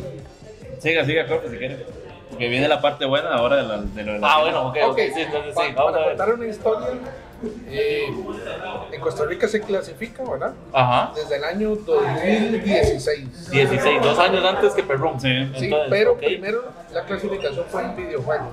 [0.80, 1.99] Siga, siga, profe, si quiere.
[2.30, 4.34] Porque viene la parte buena ahora de, la, de lo de la.
[4.34, 4.92] Ah, bueno, ok, ok.
[4.92, 5.72] Ok, Sí, entonces pa- sí.
[5.76, 6.18] Vamos para a ver.
[6.18, 6.88] contar una historia,
[7.68, 8.04] eh,
[8.92, 10.54] en Costa Rica se clasifica, ¿verdad?
[10.72, 11.12] Ajá.
[11.16, 13.50] Desde el año 2016.
[13.52, 15.20] 16, dos años antes que Perrón.
[15.20, 15.28] Sí.
[15.58, 16.20] Sí, Entonces, pero ok.
[16.20, 16.64] primero
[16.94, 18.48] la clasificación fue en videojuegos.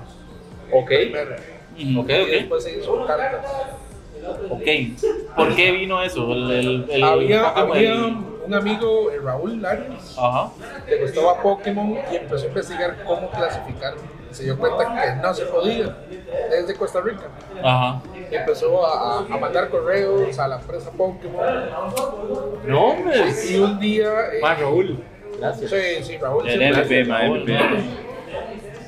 [0.71, 0.87] Ok.
[0.87, 1.35] Primero.
[1.79, 1.99] Ujú.
[2.01, 2.27] Ok, Y ok.
[2.29, 3.45] después se hizo cartas.
[4.49, 4.65] Ok.
[5.35, 6.31] ¿Por qué vino eso?
[6.33, 10.49] El, el, el había había el- un amigo, eh, Raúl Larios, Ajá.
[10.87, 13.93] le gustaba Pokémon y empezó a investigar cómo clasificar.
[14.31, 15.95] Se dio cuenta que no se podía
[16.51, 17.23] desde Costa Rica.
[17.63, 18.01] Ajá.
[18.29, 21.45] Y empezó a, a- a mandar correos a la empresa Pokémon.
[22.65, 23.23] No, hombre.
[23.49, 24.09] Y un día.
[24.33, 25.01] eh, Más Raúl.
[25.39, 25.71] Gracias.
[25.71, 26.47] Sí, sí, Raúl.
[26.47, 27.57] El Raúl, MP.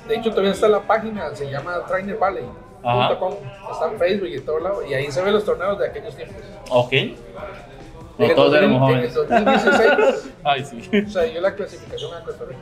[0.08, 2.46] De hecho, todavía está la página, se llama Trainer Valley.
[2.84, 3.10] Ajá.
[3.10, 3.34] punto com.
[3.72, 4.86] Está en Facebook y en todo lado.
[4.86, 6.38] Y ahí se ven los torneos de aquellos tiempos.
[6.70, 6.94] Ok.
[8.20, 9.14] No, En todos 2000 éramos En el jóvenes.
[9.16, 10.90] 2016 Ay, sí.
[11.12, 12.60] se dio la clasificación a Costa Rica.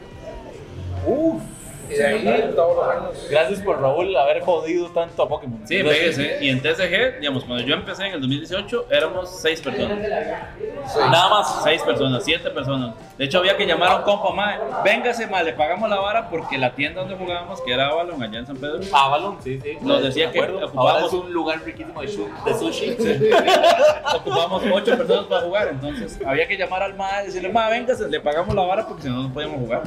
[1.05, 1.41] Uf.
[1.89, 3.27] Y de ahí todos los años.
[3.29, 5.61] Gracias por Raúl haber jodido tanto a Pokémon.
[5.65, 6.37] Sí, fíjese.
[6.41, 9.97] Y en TCG, digamos, cuando yo empecé en el 2018, éramos seis personas.
[9.99, 11.63] Nada más.
[11.63, 12.95] Seis personas, siete personas.
[13.17, 16.29] De hecho, había que llamar a un compa, mae, véngase, mae, le pagamos la vara
[16.29, 19.77] porque la tienda donde jugábamos, que era Avalon, allá en San Pedro, Avalon, sí, sí.
[19.81, 22.95] Nos decía que ocupábamos- un lugar riquísimo de, sushi.
[24.15, 25.67] ocupábamos ocho personas para jugar.
[25.69, 29.03] Entonces, había que llamar al mae y decirle, mae, véngase, le pagamos la vara porque
[29.03, 29.81] si no, no podíamos jugar.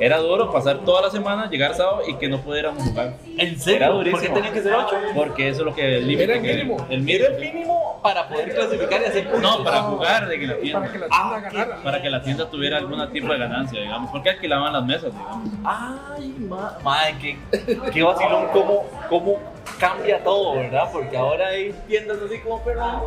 [0.00, 3.14] Era duro pasar toda la semana, llegar sábado y que no pudiéramos jugar.
[3.38, 3.92] ¿En Era serio?
[3.92, 4.34] ¿Por qué durísimo.
[4.34, 4.96] tenían que ser ocho?
[5.14, 6.86] Porque eso es lo que el límite Era el que- mínimo.
[6.90, 7.52] El Era el mínimo.
[7.54, 9.58] mínimo para poder clasificar y hacer puntos.
[9.58, 10.80] No, para jugar de que la Para que tienda.
[10.80, 11.82] la tienda Ah, ganara.
[11.82, 14.10] Para que la tienda tuviera algún tipo de ganancia, digamos.
[14.10, 15.48] Porque alquilaban las mesas, digamos.
[15.64, 17.38] Ay, ma- madre, qué,
[17.92, 19.38] qué vacilón cómo, cómo
[19.78, 20.88] cambia todo, ¿verdad?
[20.92, 23.00] Porque ahora hay tiendas así como Perrón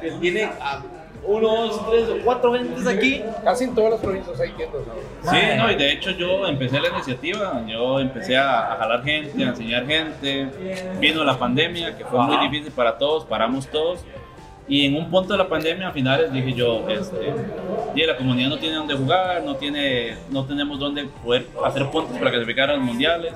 [0.00, 0.82] que tienen a
[1.24, 3.22] uno, dos, tres o cuatro gentes aquí.
[3.44, 5.38] Casi en todas las provincias hay tiendas ahora.
[5.38, 9.44] Sí, no, y de hecho yo empecé la iniciativa, yo empecé a, a jalar gente,
[9.44, 10.48] a enseñar gente,
[11.00, 14.00] vino la pandemia, que fue muy difícil para todos, paramos todos,
[14.70, 17.32] y en un punto de la pandemia, a finales, dije yo, este,
[17.94, 22.18] "Oye, la comunidad no tiene dónde jugar, no, tiene, no tenemos dónde poder hacer puntos
[22.18, 23.32] para clasificar a los mundiales,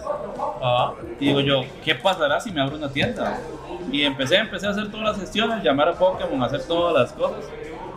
[1.18, 3.40] y digo yo, ¿qué pasará si me abro una tienda?
[3.90, 7.44] Y empecé, empecé a hacer todas las gestiones, llamar a Pokémon, hacer todas las cosas,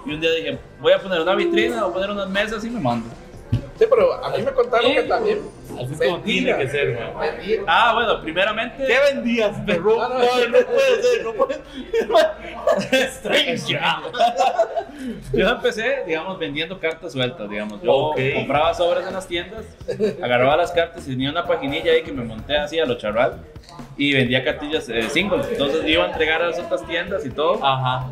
[0.06, 2.70] y un día dije, voy a poner una vitrina, voy a poner unas mesas y
[2.70, 3.10] me mando.
[3.78, 5.40] Sí, pero a mí me contaron que también.
[5.74, 7.20] Así es como tiene que ser, ¿no?
[7.20, 8.86] vendía- Ah, bueno, primeramente...
[8.86, 9.98] ¿Qué vendías, perro?
[9.98, 11.60] No, No, no, no, puede ser, no puede
[13.08, 13.78] Strange.
[15.34, 17.82] Yo empecé, digamos, vendiendo cartas sueltas, digamos.
[17.82, 18.20] Yo Ok.
[18.36, 19.66] compraba sobres en las tiendas,
[20.24, 23.40] agarraba las cartas y tenía una paginilla ahí que me monté así a lo charral
[23.98, 25.48] y vendía cartillas eh, singles.
[25.52, 27.60] Entonces iba a entregar a las otras tiendas y todo.
[27.64, 28.08] Ajá.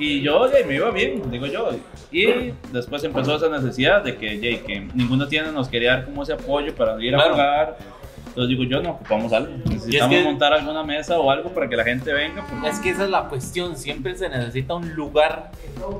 [0.00, 1.70] Y yo, oye, me iba bien, digo yo.
[2.10, 6.22] Y después empezó esa necesidad de que, oye, que ninguna tienda nos quería dar como
[6.22, 7.34] ese apoyo para ir a Claro.
[7.34, 7.78] jugar.
[8.40, 9.52] Entonces digo yo, no, ocupamos algo.
[9.66, 12.42] Necesitamos que- montar alguna mesa o algo para que la gente venga.
[12.48, 15.50] porque- Es que esa es la cuestión, siempre se necesita un lugar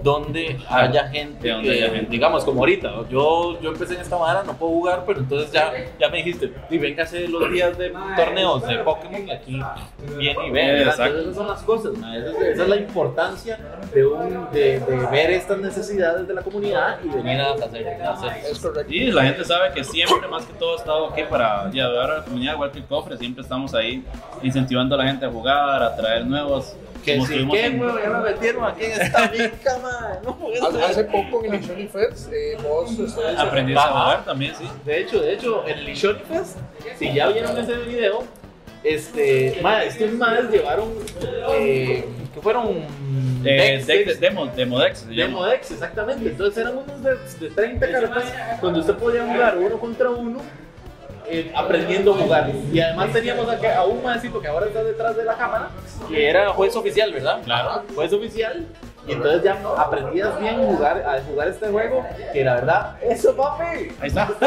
[0.03, 2.11] donde haya gente, De donde que, haya gente.
[2.11, 5.73] digamos como ahorita, yo, yo empecé en esta manera, no puedo jugar, pero entonces ya,
[5.99, 9.61] ya me dijiste, y véngase los días de torneos de Pokémon y aquí
[10.19, 10.79] viene y ve.
[10.83, 12.15] Entonces esas son las cosas, ¿no?
[12.15, 13.59] esa, es, esa es la importancia
[13.95, 18.13] de, un, de, de ver estas necesidades de la comunidad y venir a hacer, a
[18.13, 18.93] hacer Es correcto.
[18.93, 22.17] Y la gente sabe que siempre, más que todo, he estado aquí para ayudar a
[22.19, 23.17] la comunidad, igual que el cofre.
[23.19, 24.05] Siempre estamos ahí
[24.43, 26.75] incentivando a la gente a jugar, a traer nuevos.
[27.05, 30.39] Que si estuvimos qué, en- huevo, ya me metieron aquí en esta mica, no
[30.69, 30.83] Hace-.
[30.85, 32.91] Hace poco en el Shiny Fest, eh, vos
[33.39, 34.65] Aprendiste a jugar también, sí.
[34.85, 36.59] De hecho, de hecho, en el Lishoni Fest,
[36.99, 38.23] si ya vieron ese video,
[38.85, 40.89] este, ma, estos madres llevaron,
[41.59, 42.69] eh, que fueron
[43.45, 45.23] Eh, de- decks, demo, Demodex se llama.
[45.27, 46.29] demo decks, exactamente.
[46.29, 48.25] Entonces eran unos decks de 30 cartas
[48.61, 50.41] donde usted podía jugar uno contra uno
[51.31, 52.51] eh, aprendiendo a jugar.
[52.73, 55.71] Y además teníamos a, a un maecito que ahora está detrás de la cámara,
[56.09, 57.41] que era juez oficial, ¿verdad?
[57.45, 57.85] Claro.
[57.95, 58.67] Juez oficial.
[59.09, 63.65] Y entonces ya aprendías bien jugar, a jugar este juego, que la verdad, eso papi.
[64.01, 64.29] Ahí está.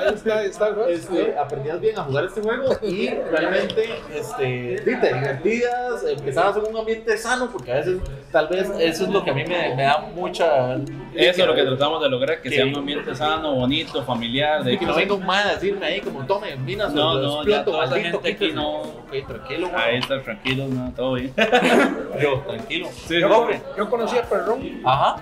[0.00, 0.68] Ahí está, ahí está.
[0.88, 6.80] Este, aprendías bien a jugar este juego y realmente este, te divertías, empezabas en un
[6.80, 7.98] ambiente sano, porque a veces
[8.32, 10.76] tal vez eso es lo que a mí me, me da mucha...
[11.14, 14.64] Eso es lo que tratamos de lograr, que sea un ambiente sano, bonito, familiar.
[14.64, 17.44] De De que no venga un man a decirme ahí como tome minas No, no,
[17.46, 18.54] ya toda maldito, gente aquí quítese".
[18.54, 19.68] no- Ok, tranquilo.
[19.76, 21.32] Ahí está, tranquilo, no, todo bien.
[22.20, 22.88] Yo, tranquilo.
[23.06, 25.16] Sí, Yo, no, yo conocí a Perrón Ajá.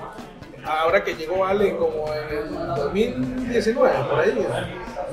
[0.66, 4.46] ahora que llegó Ale como en el 2019, por ahí.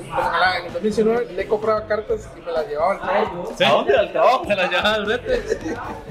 [0.08, 3.52] La- en el 2019 le compraba cartas y me las llevaba al trabajo.
[3.56, 3.64] Sí.
[3.64, 3.96] ¿A dónde?
[3.96, 4.44] ¿Al trabajo?
[4.46, 5.42] Se las llevaba al brete.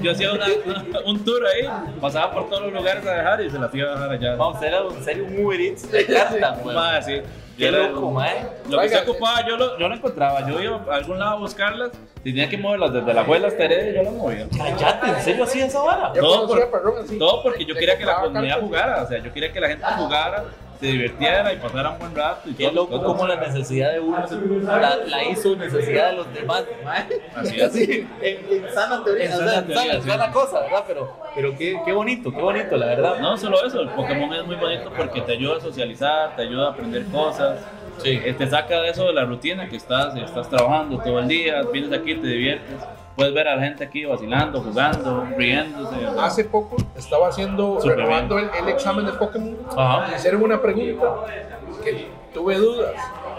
[0.00, 1.68] Yo hacía una- una- un tour ahí,
[2.00, 4.34] pasaba por todos los lugares a dejar y se las iba a dejar allá.
[4.36, 6.76] Vamos, era en serio un Uber Eats de cartas, güey.
[7.04, 7.22] Sí.
[7.56, 8.22] Qué Yo loco.
[8.68, 10.46] Lo que se ocupaba, yo lo, yo lo encontraba.
[10.48, 11.90] Yo iba a algún lado a buscarlas.
[12.22, 14.46] Si tenía que moverlas desde la abuela hasta Heredia, yo las movía.
[14.56, 16.12] Cállate, ¿en serio hacía esa vara?
[16.12, 17.18] Todo por- así.
[17.18, 19.02] Todo porque yo quería que la comunidad jugara.
[19.02, 20.44] O sea, yo quería que la gente jugara,
[20.80, 22.48] se divirtiera y pasara un buen rato.
[22.48, 24.18] Y Qué loco cómo la necesidad de uno
[24.62, 26.64] la, la hizo necesidad de los demás.
[27.34, 27.74] Así es.
[27.76, 30.10] en, en sana teoría, En o sana teoría, sana, sí.
[30.10, 30.84] sana cosa, ¿verdad?
[30.86, 33.18] Pero, pero qué, qué bonito, qué bonito, la verdad.
[33.20, 36.68] No solo eso, el Pokémon es muy bonito porque te ayuda a socializar, te ayuda
[36.68, 37.58] a aprender cosas.
[38.02, 38.20] Sí.
[38.36, 41.92] Te saca de eso de la rutina que estás, estás trabajando todo el día, vienes
[41.98, 42.76] aquí, te diviertes.
[43.16, 45.96] Puedes ver a la gente aquí vacilando, jugando, riéndose.
[46.20, 50.12] Hace poco estaba haciendo, renovando el, el examen de Pokémon Ajá.
[50.12, 51.06] y hicieron una pregunta
[51.82, 52.92] que tuve dudas.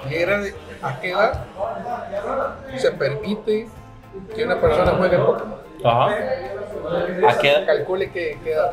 [0.09, 1.45] Era de a qué edad
[2.75, 3.67] se permite
[4.35, 5.55] que una persona juegue Pokémon.
[5.83, 6.05] Ajá.
[7.29, 7.65] ¿A qué edad?
[7.65, 8.71] Calcule qué, qué edad.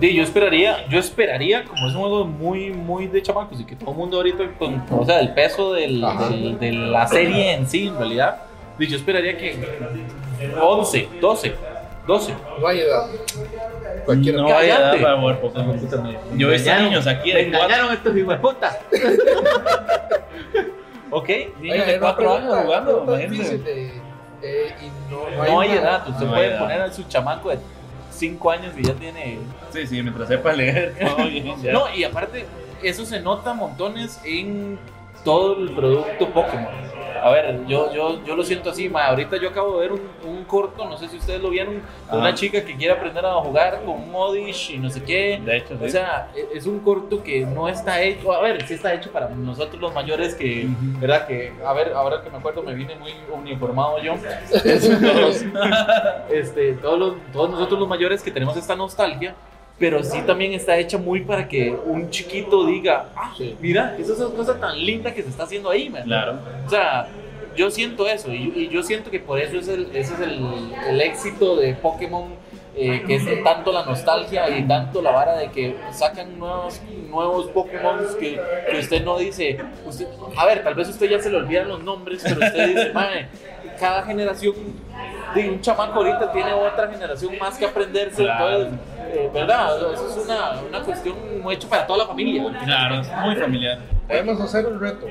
[0.00, 3.76] Di, yo esperaría, yo esperaría, como es un juego muy, muy de chamacos y que
[3.76, 7.68] todo el mundo ahorita, con, o sea, el peso del, del- de la serie en
[7.68, 8.42] sí, en realidad,
[8.78, 9.56] yo esperaría que
[10.60, 11.54] 11, 12,
[12.06, 12.34] 12.
[12.60, 13.06] No hay edad.
[14.04, 14.38] Cualquiera.
[14.38, 15.78] No hay edad para jugar Pokémon.
[16.36, 18.78] Yo he visto Engañaron- niños aquí me engañaron estos hijos de puta.
[21.10, 21.28] ok,
[21.60, 23.60] niños de era una cuatro años pregunta- jugando, imagínense.
[24.42, 26.58] eh, y no, no hay una- edad, usted No hay puede edad.
[26.60, 27.58] poner a su chamaco de
[28.10, 29.38] 5 años y ya tiene...
[29.72, 30.94] Sí, sí, mientras sepa leer.
[31.72, 32.44] No, y aparte,
[32.82, 34.78] eso se nota montones en
[35.24, 36.91] todo el producto Pokémon.
[37.22, 40.00] A ver, yo, yo, yo lo siento así, ma, ahorita yo acabo de ver un,
[40.28, 41.74] un corto, no sé si ustedes lo vieron,
[42.10, 45.40] de una chica que quiere aprender a jugar con un Odish y no sé qué.
[45.44, 45.84] De hecho, sí.
[45.84, 49.10] O sea, e- es un corto que no está hecho, a ver, sí está hecho
[49.12, 50.66] para nosotros los mayores que.
[50.98, 51.26] ¿verdad?
[51.26, 54.14] Que, a ver, ahora que me acuerdo, me vine muy uniformado yo.
[54.52, 55.44] Todos,
[56.30, 59.34] este, todos, los- todos nosotros los mayores que tenemos esta nostalgia,
[59.82, 63.56] pero sí también está hecha muy para que un chiquito diga, ah, Sí.
[63.60, 66.04] mira, esa es una cosa tan linda que se está haciendo ahí, man.
[66.04, 66.38] Claro.
[66.64, 67.08] O sea,
[67.56, 70.38] yo siento eso y, y yo siento que por eso es el, ese es el,
[70.88, 72.26] el éxito de Pokémon,
[72.76, 77.48] eh, que es tanto la nostalgia y tanto la vara de que sacan nuevos, nuevos
[77.48, 78.40] Pokémon que,
[78.70, 81.82] que usted no dice, usted- a ver, tal vez usted ya se le olvidan los
[81.82, 83.26] nombres, pero usted dice, mae,
[83.82, 84.54] cada generación
[85.34, 88.48] de un chamaco ahorita tiene otra generación más que aprenderse, Claro.
[88.60, 88.78] entonces,
[89.12, 89.92] eh, ¿verdad?
[89.92, 92.44] Eso es una, una cuestión muy hecha para toda la familia.
[92.64, 93.78] Claro, es muy familiar.
[94.06, 95.06] Podemos hacer un reto.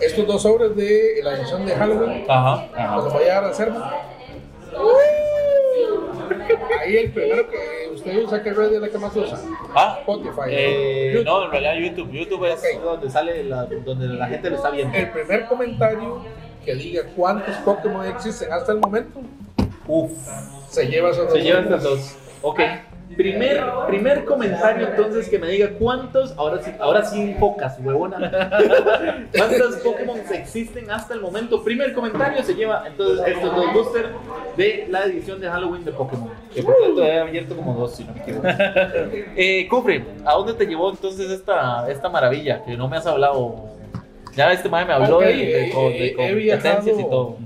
[0.00, 2.96] Estos dos sobres de la edición de Halloween, Ajá.
[2.96, 3.92] los voy a dar a Serma.
[6.80, 9.38] Ahí el primero que usted usa, que red es la que más usa.
[9.74, 10.48] Ah, Spotify.
[10.48, 12.12] Eh, no, en realidad YouTube.
[12.12, 14.96] YouTube es donde sale la, donde la gente lo está viendo.
[14.96, 16.22] El primer comentario
[16.64, 19.20] que diga cuántos Pokémon existen hasta el momento,
[19.86, 20.12] Uf.
[20.68, 21.32] se lleva esos dos.
[21.34, 22.16] Se llevan estas dos.
[22.42, 22.60] Ok.
[23.16, 28.18] Primer, primer comentario entonces que me diga cuántos, ahora sí, ahora sí pocas, huevona.
[29.36, 31.62] ¿Cuántos Pokémon existen hasta el momento?
[31.62, 34.08] Primer comentario se lleva entonces estos dos boosters
[34.56, 36.30] de la edición de Halloween de Pokémon.
[36.54, 38.48] Que por cierto he abierto como dos, si no me equivoco.
[39.36, 42.62] Eh, Cufre, ¿a dónde te llevó entonces esta, esta maravilla?
[42.64, 43.68] Que no me has hablado.
[44.34, 47.36] Ya este madre me habló de, de, de competencias y todo.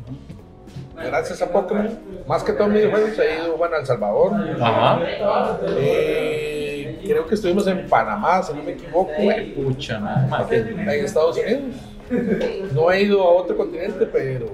[0.96, 4.33] Gracias a Pokémon, más que todo videojuegos, he ido bueno, a El Salvador.
[4.60, 5.00] Ajá.
[5.68, 11.04] Eh, creo que estuvimos en Panamá, si no me equivoco, en Pucha, madre.
[11.04, 11.75] Estados Unidos.
[12.73, 14.46] No he ido a otro continente, pero.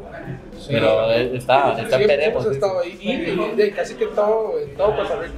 [0.58, 0.68] sí.
[0.70, 2.44] Pero eh, está, está Siempre veremos.
[2.44, 5.34] hemos estado ahí y, casi que todo, en todo Costa Rica.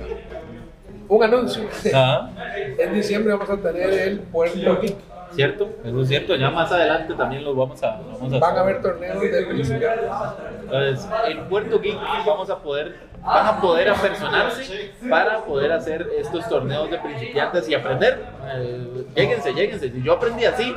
[1.09, 1.65] Un anuncio.
[1.93, 2.31] Ajá.
[2.79, 4.97] En diciembre vamos a tener el Puerto Geek
[5.35, 5.71] ¿Cierto?
[5.85, 6.37] Eso es cierto.
[6.37, 8.01] Ya más adelante también los vamos a.
[8.01, 10.11] Vamos a Van a haber torneos de principiantes.
[10.63, 16.49] Entonces, en Puerto Geek vamos a poder, van a poder apersonarse para poder hacer estos
[16.49, 18.25] torneos de principiantes y aprender.
[18.55, 19.91] Eh, lléguense, lléguense.
[19.91, 20.75] Si yo aprendí así,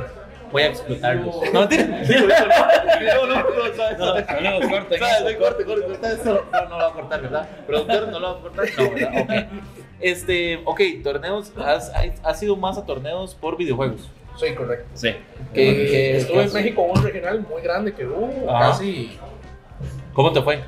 [0.52, 1.36] voy a explotarlos.
[1.54, 1.62] No.
[1.62, 3.44] No, no, no,
[3.98, 4.14] No,
[5.40, 6.46] corte, corte, eso.
[6.52, 7.50] No, no lo va a cortar, ¿verdad?
[7.66, 8.66] Productor, no lo va a cortar.
[8.78, 9.12] No, ¿verdad?
[9.22, 9.32] Ok.
[10.00, 11.92] Este, ok, torneos, has,
[12.24, 14.10] has ido más a torneos por videojuegos.
[14.38, 14.86] Sí, correcto.
[14.94, 15.10] Sí.
[15.54, 18.70] ¿Qué- Eh, qué- Estuve en México en un regional muy grande que hubo, Ajá.
[18.72, 19.18] casi.
[20.14, 20.64] ¿Cómo te fue?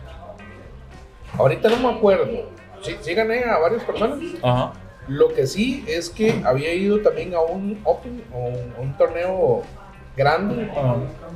[1.37, 2.49] Ahorita no me acuerdo.
[2.81, 4.19] Sí, sí gané a varias personas.
[4.41, 4.73] Ajá.
[5.07, 9.63] Lo que sí es que había ido también a un Open, o un, un torneo
[10.15, 10.69] grande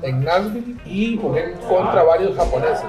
[0.02, 2.86] en Nashville y jugué contra varios japoneses.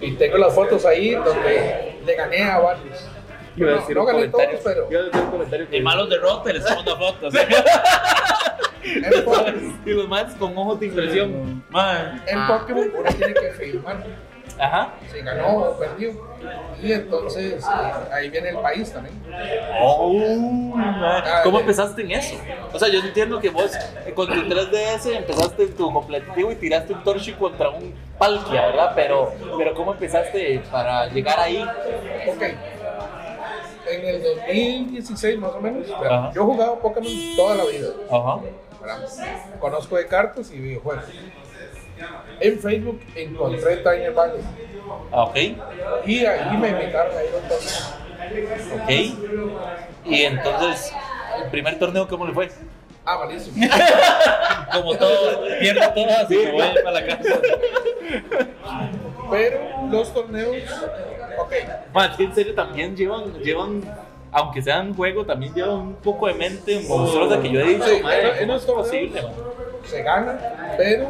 [0.00, 3.08] Y tengo las fotos ahí donde le gané a varios.
[3.56, 5.82] Iba a No, decir no gané todos, pero Iba a decir un comentario que- Y
[5.82, 7.28] malos tomo una foto.
[8.84, 11.64] en, Y los más con ojos de impresión.
[11.70, 12.22] Man.
[12.26, 14.04] en Pokémon uno tiene que firmar
[14.58, 14.94] Ajá.
[15.12, 16.10] si ganó o perdió.
[16.82, 19.14] Y entonces eh, ahí viene el país también.
[19.80, 20.12] Oh,
[20.76, 21.24] man.
[21.42, 22.36] ¿Cómo Ah, empezaste en eso?
[22.72, 23.72] O sea, yo entiendo que vos
[24.06, 28.92] eh, con tu 3DS empezaste tu competitivo y tiraste un Torchi contra un Palkia, ¿verdad?
[28.94, 31.62] Pero, pero ¿cómo empezaste para llegar ahí?
[32.28, 32.42] Ok.
[33.90, 36.32] En el 2016 más o menos, Ajá.
[36.34, 37.88] yo he jugado Pokémon toda la vida.
[38.10, 38.40] Ajá.
[39.60, 41.04] Conozco de cartas y videojuegos.
[42.40, 44.40] En Facebook encontré Tiny Valley
[45.10, 45.36] Ah, Ok,
[46.06, 48.84] y ahí me invitaron a ir a un torneo.
[48.84, 50.04] ok.
[50.04, 50.92] Y entonces,
[51.42, 52.50] el primer torneo, ¿cómo le fue?
[53.04, 53.56] Ah, malísimo.
[54.72, 57.40] Como todo, pierdo todo, así que voy para la casa.
[59.30, 59.58] Pero
[59.90, 60.56] los torneos,
[61.38, 61.52] ok,
[61.92, 63.82] Man, en serio, también llevan, llevan,
[64.32, 68.02] aunque sean juego, también llevan un poco de mente monstruosa que yo he dicho, Sí,
[68.02, 69.22] madre, ¿cómo es posible,
[69.84, 70.38] se gana,
[70.76, 71.08] pero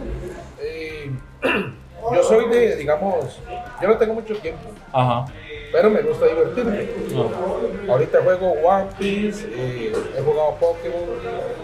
[0.60, 1.10] eh,
[2.14, 3.40] yo soy de, digamos,
[3.80, 5.24] yo no tengo mucho tiempo, Ajá.
[5.72, 6.88] pero me gusta divertirme.
[7.12, 7.92] No.
[7.92, 11.00] Ahorita juego One Piece, eh, he jugado Pokémon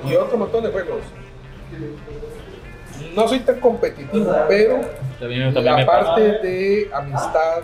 [0.05, 1.01] y otro montón de juegos.
[3.15, 4.81] No soy tan competitivo, pero
[5.21, 6.05] También, también la me pasa.
[6.15, 7.63] parte de amistad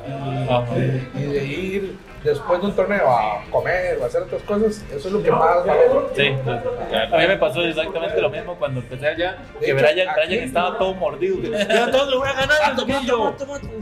[1.15, 5.09] y, de ir después de un torneo a comer o a hacer otras cosas, eso
[5.09, 6.11] es lo que más valoro.
[6.15, 10.09] Sí, a mí me pasó exactamente lo mismo cuando empecé allá, De que hecho, Brian,
[10.15, 12.85] Brian estaba todo mordido, yo todo lo voy a ganar, no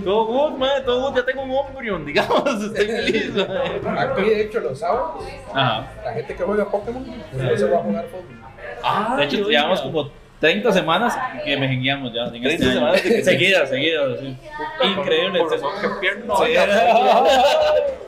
[0.04, 3.34] todo good, man, todo good, ya tengo un Umbreon, digamos, estoy feliz,
[3.82, 3.98] man.
[3.98, 5.90] Aquí, de hecho, los sábados, Ajá.
[6.04, 8.36] la gente que juega Pokémon, después se va a jugar fútbol.
[8.84, 10.10] Ah, De hecho, llevamos como
[10.41, 12.24] 30 semanas que mejengueamos ya.
[12.24, 14.20] en 30 este semanas Seguidas, seguidas.
[14.20, 14.37] sí.
[14.84, 15.39] Increíble.
[15.41, 16.53] Por razón que pierdo, Sí.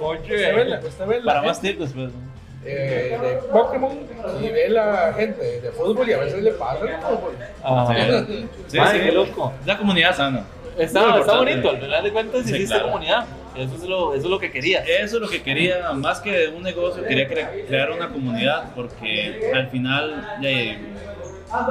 [0.01, 2.11] Usted ve la, usted ve la Para gente, más tips después.
[2.65, 3.99] eh, de Pokémon
[4.43, 7.35] y ve la gente de fútbol y a veces le pasa el fútbol.
[7.63, 7.95] Ajá.
[8.69, 9.05] Sí, Madre, sí.
[9.07, 9.53] qué loco.
[9.61, 10.45] Es la comunidad sana.
[10.79, 12.93] Está, está bonito, al final de cuentas Sí, hiciste claro.
[12.93, 13.25] comunidad,
[13.57, 14.85] eso es lo, eso es lo que querías.
[14.87, 19.51] Eso es lo que quería, más que un negocio, quería cre- crear una comunidad porque
[19.53, 20.79] al final eh,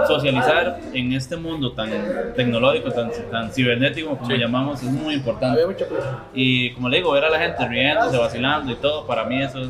[0.07, 1.89] socializar en este mundo tan
[2.36, 4.38] tecnológico, tan, tan cibernético como Sí.
[4.38, 5.61] llamamos, es muy importante.
[5.61, 6.17] Había mucha presión.
[6.34, 9.59] Y como le digo, ver a la gente riéndose, vacilando y todo, para mí eso
[9.61, 9.69] es,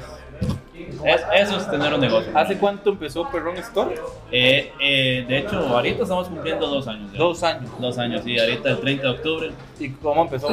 [1.03, 2.31] es- eso es tener un negocio.
[2.35, 3.95] ¿Hace cuánto empezó Perrón Store?
[4.31, 7.11] Eh, eh, de hecho, ahorita estamos cumpliendo dos años.
[7.11, 7.17] ya.
[7.19, 7.69] Dos años.
[7.79, 9.51] Dos años, sí, ahorita el 30 de octubre.
[9.79, 10.49] ¿Y cómo empezó?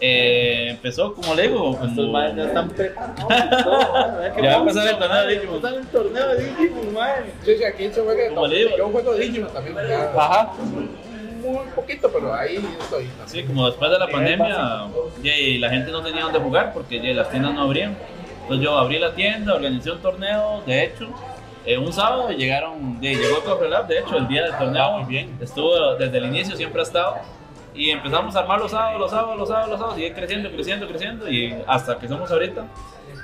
[0.00, 2.12] Eh, empezó, como le digo, Estos como...
[2.12, 3.16] madres ya están preparados.
[4.42, 5.62] Ya va a empezar el torneo de Digimon.
[5.64, 7.24] va a empezar el torneo de Digimon, madre.
[7.44, 8.48] Sí, sí, aquí se juega de Como todo.
[8.48, 8.76] le digo.
[8.76, 9.76] Yo juego Digimon también.
[9.88, 10.52] ya, Ajá.
[11.42, 13.06] Muy poquito, pero ahí estoy.
[13.26, 14.86] Sí, como después de la pandemia,
[15.22, 17.96] ya, y la gente no tenía dónde jugar porque ya, las tiendas no abrían.
[18.42, 21.08] Entonces yo abrí la tienda, organizé un torneo, de hecho,
[21.66, 24.98] eh, un sábado llegaron, ya, llegó Cofre Lab, de hecho, el día del torneo, Ah,
[24.98, 25.36] muy bien.
[25.40, 27.16] estuvo desde el inicio, siempre ha estado.
[27.74, 30.86] Y empezamos a armar los sábados, los sábados, los sábados, los sábados, y creciendo, creciendo,
[30.86, 32.64] creciendo, y hasta que somos ahorita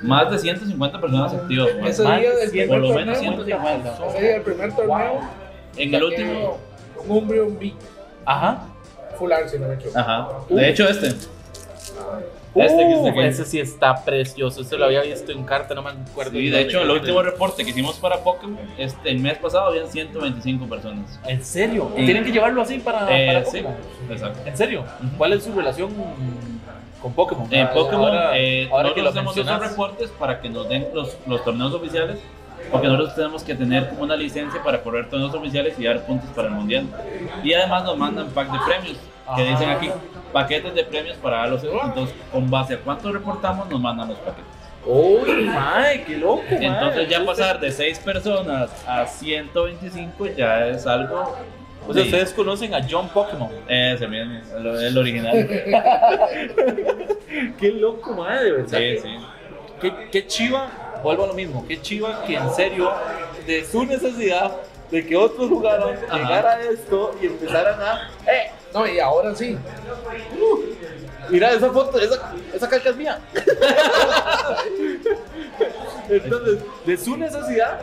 [0.02, 1.68] más de 150 personas activas.
[1.84, 4.08] Ese día del cien, Por lo menos torneo, 150.
[4.08, 5.20] ese día del primer torneo,
[5.76, 6.58] En el último,
[7.06, 7.74] Un Umbreon Big
[8.24, 8.64] Ajá.
[9.18, 9.98] Full Art, si no me equivoco.
[9.98, 11.14] ajá, de hecho este.
[12.54, 13.20] Este Uf, aquí.
[13.20, 14.62] ese sí está precioso.
[14.62, 16.32] Ese lo había visto en carta, no me acuerdo.
[16.32, 19.66] Sí, el de hecho, el último reporte que hicimos para Pokémon, este, el mes pasado
[19.68, 21.20] habían 125 personas.
[21.28, 21.92] ¿En serio?
[21.96, 22.04] Sí.
[22.04, 23.62] ¿Tienen que llevarlo así para, Eh, para sí,
[24.10, 24.40] exacto.
[24.46, 24.84] ¿En serio?
[25.16, 25.90] ¿Cuál es su relación
[27.00, 27.46] con Pokémon?
[27.52, 30.68] En Ah, Pokémon, ahora- eh, ahora que nosotros lo hacemos esos reportes para que nos
[30.68, 32.18] den los, los torneos oficiales,
[32.72, 36.28] porque nosotros tenemos que tener como una licencia para correr torneos oficiales y dar puntos
[36.30, 36.86] para el mundial.
[37.44, 38.96] Y además nos mandan pack de premios,
[39.36, 39.50] que Ajá.
[39.52, 39.90] dicen aquí,
[40.32, 41.62] paquetes de premios para darlos.
[41.64, 44.44] Entonces, con base a cuánto reportamos, nos mandan los paquetes.
[44.86, 46.42] Uy, mae, qué loco.
[46.48, 51.36] Entonces ya pasar de 6 personas a 125 ya es algo...
[51.88, 52.08] O sea, Sí.
[52.10, 53.50] ustedes conocen a John Pokémon.
[53.66, 55.48] Ese mismo, el, el original.
[57.58, 58.78] Qué loco, mae, de verdad.
[58.78, 59.16] Sí, sí.
[59.80, 60.68] Qué, qué chiva,
[61.02, 62.92] vuelvo a lo mismo, qué chiva que en serio,
[63.46, 64.52] de su necesidad
[64.90, 66.18] de que otros jugaran, Ajá.
[66.18, 68.10] llegara a esto y empezaran a.
[68.30, 68.50] ¡Eh!
[68.72, 69.58] No, y ahora sí.
[71.28, 73.18] Mira esa foto, esa, esa caca es mía.
[76.08, 77.80] Entonces, de su necesidad,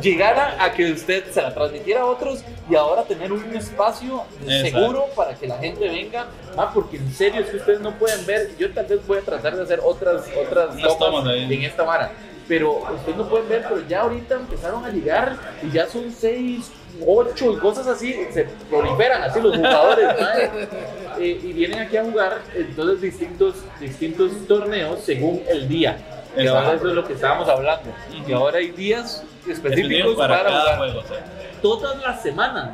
[0.00, 4.78] llegara a que usted se la transmitiera a otros y ahora tener un espacio Exacto.
[4.78, 6.26] seguro para que la gente venga.
[6.56, 8.56] Ah, porque en serio es que ustedes no pueden ver.
[8.58, 12.12] Yo tal vez voy a tratar de hacer otras, otras tomas en esta vara.
[12.48, 16.70] Pero ustedes no pueden ver, pero ya ahorita empezaron a llegar y ya son seis,
[17.06, 18.14] ocho y cosas así.
[18.30, 20.08] Se proliferan así los jugadores.
[21.18, 25.98] Eh, y vienen aquí a jugar entonces distintos, distintos torneos según el día.
[26.34, 27.90] Y ahora eso es lo que estábamos hablando.
[28.26, 30.78] Y ahora hay días específicos Específico para, para, jugar.
[30.78, 31.24] juego, o sea,
[31.60, 32.70] Todas las semanas.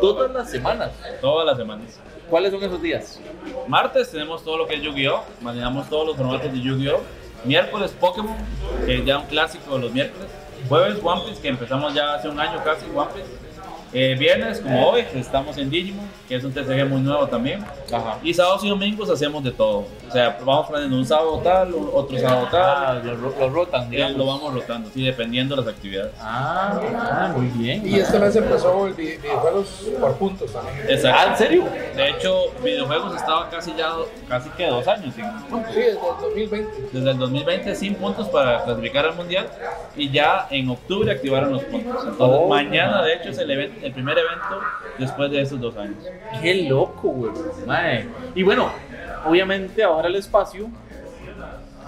[0.00, 0.92] Todas las semanas.
[1.20, 1.98] todas las semanas.
[2.30, 3.20] ¿Cuáles son esos días?
[3.68, 5.22] Martes tenemos todo lo que es Yu-Gi-Oh!
[5.40, 7.00] Manejamos todos los formatos de Yu-Gi-Oh!
[7.44, 8.36] Miércoles Pokémon,
[8.86, 10.28] que es ya un clásico de los miércoles.
[10.68, 13.43] Jueves One Piece, que empezamos ya hace un año casi One Piece.
[13.96, 17.64] Eh, viernes, como hoy, estamos en Digimon, que es un TCG muy nuevo también.
[17.92, 18.18] Ajá.
[18.24, 19.86] Y sábados y domingos hacemos de todo.
[20.08, 22.60] O sea, vamos planeando un sábado tal, otro sábado tal.
[22.60, 24.16] Ah, los, ro- los rotan, y digamos.
[24.16, 26.12] lo vamos rotando, sí, dependiendo de las actividades.
[26.20, 27.86] Ah, ah, muy bien.
[27.86, 30.76] Y este mes empezó el vi- videojuegos por puntos también.
[30.80, 31.36] Ah, ¿en Exacto.
[31.38, 31.64] serio?
[31.94, 33.90] De hecho, videojuegos estaba casi ya,
[34.28, 35.30] casi que dos años sin, Sí,
[35.72, 36.70] desde el 2020.
[36.92, 39.46] desde el 2020 sin puntos para clasificar al mundial
[39.96, 42.02] y ya en octubre activaron los puntos.
[42.08, 44.60] Entonces Oh, mañana de hecho es el, event- el primer evento
[44.98, 45.96] después de esos dos años.
[46.42, 47.32] Qué loco, güey.
[48.34, 48.70] Y bueno,
[49.26, 50.68] obviamente ahora el espacio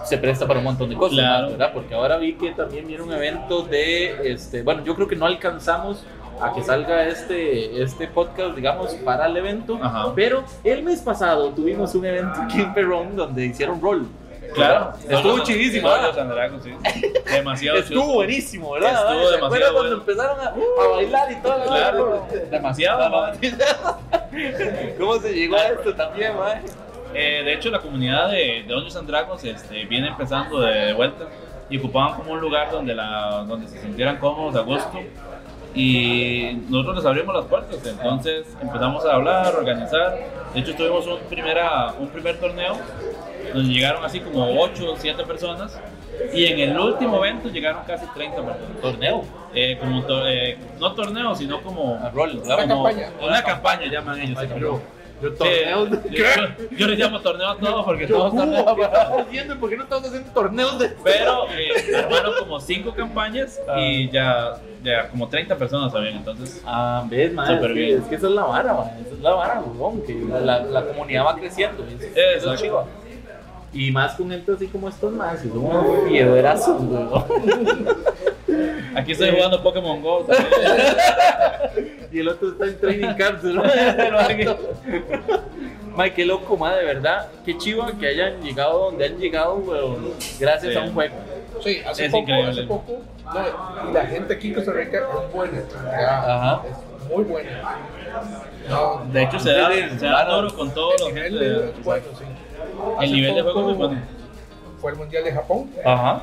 [0.04, 1.50] se presta para un montón de cosas, Claro.
[1.50, 1.70] ¿verdad?
[1.74, 5.26] Porque ahora vi que también viene un evento de, este, bueno, yo creo que no
[5.26, 6.04] alcanzamos
[6.40, 10.12] a que salga este, este podcast, digamos, para el evento, Ajá.
[10.14, 14.06] pero el mes pasado tuvimos un evento aquí en Perón donde hicieron rol.
[14.56, 15.90] Claro, Estuvo chidísimo.
[17.30, 18.92] Demasiado Estuvo buenísimo, ¿verdad?
[18.92, 20.02] Estuvo ¿Se acuerdan demasiado cuando bueno.
[20.02, 21.64] empezaron a, bailar y todo?
[21.66, 23.32] Claro, demasiado.
[24.98, 26.62] ¿Cómo se llegó a esto también, mae?
[27.14, 31.26] Eh, de hecho, la comunidad de, Dungeons and Dragons este, viene empezando de vuelta
[31.68, 35.00] y ocupaban como un lugar donde, la, donde se sintieran cómodos, a gusto.
[35.74, 40.16] Y nosotros les abrimos las puertas, entonces empezamos a hablar, a organizar.
[40.54, 42.76] De hecho, tuvimos un, primera, un primer torneo
[43.56, 45.78] donde llegaron así como 8 o 7 personas.
[46.32, 48.80] Y en el último evento llegaron casi 30 personas.
[48.80, 49.22] Torneo.
[49.54, 53.10] Eh, como to- eh, no torneo, sino como A rol, Una como- campaña.
[53.22, 54.38] Una campaña llaman ellos.
[54.40, 54.80] sí, Yo,
[55.22, 58.82] yo de yo, yo- yo les llamo torneo a todos porque Yo, todos están ¿qué
[58.82, 59.56] estamos haciendo?
[59.60, 64.54] ¿Por qué no estamos haciendo torneos de Pero eh, armaron como cinco campañas y ya,
[64.82, 67.50] ya como 30 personas habían, entonces Ah, ves, man.
[67.54, 67.98] Es, que, bien.
[68.02, 68.88] es que eso es la vara, man.
[69.06, 71.84] Eso es la vara, weón, que la, la comunidad va creciendo.
[71.86, 72.84] es- Eso es chiva.
[73.76, 76.80] Y más con gente así como estos más, que son unos piedrazos,
[78.94, 80.24] aquí estoy jugando Pokémon Go.
[80.24, 80.46] también.
[82.12, 83.62] Y el otro está en training camps, ¿no?
[85.96, 87.26] Mae, qué loco, ma, de verdad.
[87.44, 90.78] Qué chiva que hayan llegado donde han llegado, weón, gracias Sí.
[90.78, 91.14] a un juego.
[91.62, 92.50] Sí, hace Es poco, increíble.
[92.52, 92.98] hace poco.
[93.24, 95.58] no, y la gente aquí en Costa Rica es buena.
[95.84, 96.62] ya, Ajá.
[97.02, 97.50] Es muy buena.
[98.70, 101.30] No, De hecho, se da, se da duro con todos los gente.
[101.38, 102.24] de- bueno, sí.
[103.00, 104.00] El nivel de juego muy bueno.
[104.80, 105.70] Fue el Mundial de Japón.
[105.84, 106.22] Ajá.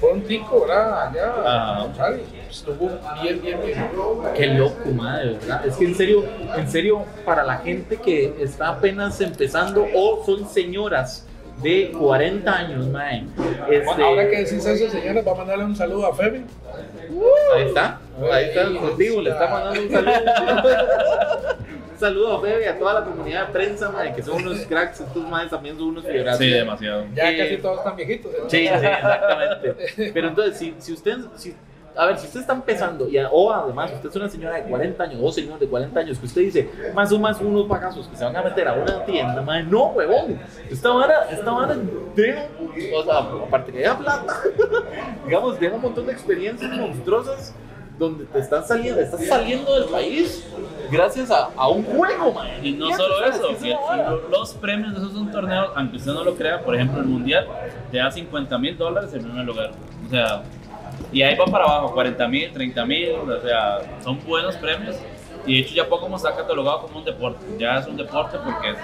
[0.00, 1.08] Fue un tico, ¿verdad?
[1.08, 1.32] Allá.
[1.44, 1.94] Ajá.
[1.96, 2.20] ¿sabes?
[2.50, 2.90] Estuvo
[3.22, 3.90] bien, bien, bien.
[4.36, 5.66] Qué loco, madre, verdad.
[5.66, 6.24] Es que en serio,
[6.56, 11.26] en serio, para la gente que está apenas empezando o son señoras
[11.62, 13.24] de 40 años, madre.
[13.70, 16.44] Este, ahora que decís eso, señores, va a mandarle un saludo a Femi.
[17.54, 20.12] Ahí está, ahí está el contigo, le está mandando un saludo.
[22.02, 25.00] saludo a Febe y a toda la comunidad de prensa, madre, que son unos cracks,
[25.00, 26.38] estos madres también son unos fierazos.
[26.38, 27.06] Sí, demasiado.
[27.14, 28.32] Ya Eh, casi todos están viejitos.
[28.32, 28.38] ¿eh?
[28.48, 30.10] Sí, sí, exactamente.
[30.12, 31.54] Pero entonces, si, si usted, si,
[31.96, 35.04] a ver, si usted está empezando, y o además usted es una señora de 40
[35.04, 38.16] años, o señor de 40 años, que usted dice, más o más unos pagazos que
[38.16, 40.40] se van a meter a una tienda, madre, no, huevón.
[40.68, 41.76] Esta vara, esta vara,
[42.16, 42.46] deja,
[42.96, 44.34] o sea, aparte que deja plata,
[45.24, 47.54] digamos, deja un montón de experiencias monstruosas
[48.02, 50.44] donde te están saliendo, estás saliendo del país
[50.90, 52.48] gracias a, a un juego, man.
[52.62, 53.76] Y no solo eso, que
[54.30, 57.46] los premios de esos son torneos, aunque usted no lo crea, por ejemplo, el mundial
[57.90, 59.70] te da 50 mil dólares en primer lugar.
[60.06, 60.42] O sea,
[61.12, 64.96] y ahí va para abajo, 40 mil, 30 mil, o sea, son buenos premios.
[65.46, 67.44] Y de hecho ya Pokémon está catalogado como un deporte.
[67.58, 68.74] Ya es un deporte porque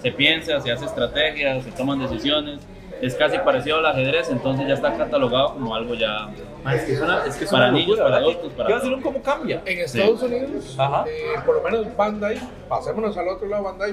[0.00, 2.60] se piensa, se hace estrategias, se toman decisiones.
[3.00, 6.28] Es casi parecido al ajedrez, entonces ya está catalogado como algo ya.
[6.64, 8.78] Ma, es que es una, es que es Para niños, para adultos, para ¿Qué va
[8.78, 9.62] a ser un cómo cambia?
[9.66, 11.04] En Estados Unidos, Ajá.
[11.06, 12.38] eh, por lo menos Bandai,
[12.68, 13.92] pasémonos al otro lado, Bandai,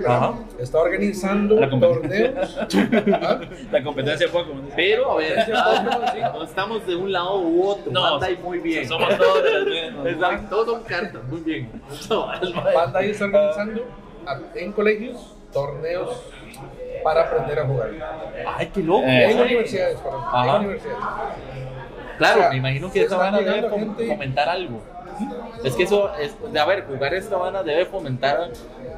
[0.60, 2.60] está organizando La torneos.
[3.22, 3.42] ¿Ah?
[3.72, 4.70] La competencia Pokémon.
[4.76, 5.50] Pero, a ver,
[6.34, 7.92] no estamos de un lado u otro.
[7.92, 8.88] No, Bandai muy bien.
[8.88, 10.08] Somos todos de las mismas.
[10.08, 11.70] Exacto, todos son cartas, muy bien.
[12.74, 13.82] Bandai está organizando
[14.56, 16.24] en colegios torneos
[17.04, 17.90] para aprender a jugar.
[18.58, 19.04] Ay, qué loco.
[19.06, 19.42] Eh, En sí.
[19.44, 20.56] universidades, perdón, Ajá.
[20.58, 21.00] en universidades.
[22.18, 24.82] Claro, O sea, me imagino que esa vana debe gente- fomentar algo.
[25.64, 28.50] Es que eso, es, a ver, jugar esta vana debe fomentar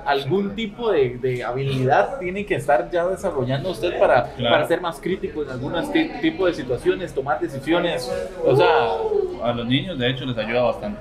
[0.05, 4.55] algún tipo de, de habilidad, tiene que estar ya desarrollando usted para, Claro.
[4.55, 8.09] para ser más crítico en algunos ti- tipo de situaciones, tomar decisiones.
[8.45, 8.67] O sea,
[9.43, 10.99] A los niños, de hecho, les ayuda bastante.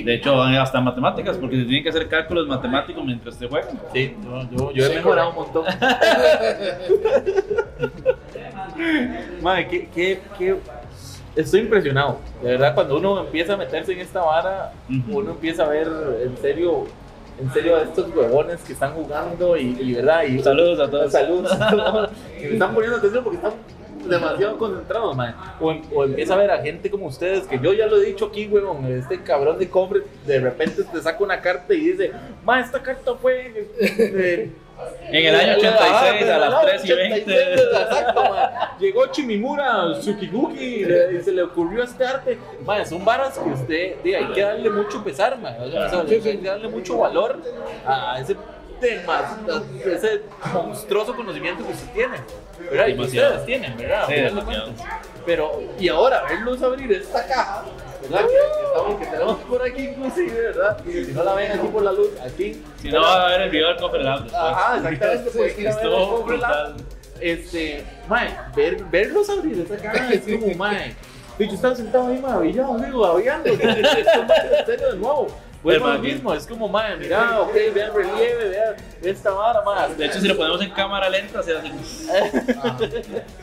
[0.00, 3.48] ¿Qué- De hecho, van hasta matemáticas, porque se tienen que hacer cálculos matemáticos mientras se
[3.48, 3.68] juega.
[3.92, 5.64] Sí, yo, yo, yo he Sí, mejorado un montón.
[9.42, 10.56] Madre, ¿qué, qué, qué-
[11.36, 12.18] Estoy impresionado.
[12.42, 14.72] De verdad, cuando uno empieza a meterse en esta vara,
[15.10, 15.88] uno empieza a ver
[16.22, 16.84] en serio,
[17.40, 20.22] en serio a estos huevones que están jugando y, y verdad.
[20.22, 21.10] Y, Saludos a todos.
[21.10, 21.50] Saludos.
[22.38, 23.52] que me están poniendo atención porque están
[24.08, 25.34] demasiado concentrados, man.
[25.60, 28.06] O, em- o empieza a ver a gente como ustedes, que yo ya lo he
[28.06, 32.12] dicho aquí, huevón, este cabrón de cofre de repente te saca una carta y dice,
[32.44, 33.66] ma, esta carta fue...
[33.80, 34.50] eh,
[35.08, 37.52] En el año 86, a las 3 y 20.
[37.54, 38.50] Exacto, man.
[38.80, 42.38] Llegó Chimimura, Tsukiguki, y, se le ocurrió este arte.
[42.64, 45.54] Man, son varas que usted, diga, hay que darle mucho pesar, man.
[45.60, 47.38] O sea, o sea, hay que darle mucho valor
[47.86, 48.36] a ese
[48.92, 50.22] a ese
[50.52, 52.16] monstruoso conocimiento que usted tiene.
[52.70, 52.86] ¿verdad?
[52.86, 53.28] Y que Demasiado.
[53.30, 54.06] ustedes tienen, ¿verdad?
[54.08, 54.72] Sí, demasiado.
[55.26, 57.64] Pero, y ahora, verlos abrir esta caja,
[58.02, 58.20] ¿verdad?
[58.20, 60.78] Que, que estamos, que tenemos por aquí inclusive, ¿verdad?
[60.84, 62.62] Si no la ven aquí por la luz, aquí.
[62.80, 64.34] Si no, va a ver el video del cofre después.
[64.34, 66.74] Ajá, exactamente, pueden ir a ver el Cofre Lab.
[67.20, 70.94] Este, mae, ver, verlos abrir esa caja es como, mae.
[71.38, 73.48] Y yo estaba sentado ahí maravillado, amigo, babeando.
[73.52, 75.28] Esto en serio de nuevo.
[75.64, 79.94] Vuelvo lo mismo, es como, mae, mira, ok, vean el relieve, vean esta vara, mae.
[79.94, 81.70] De hecho, si lo ponemos en cámara lenta, se hace.
[82.62, 82.78] Ah,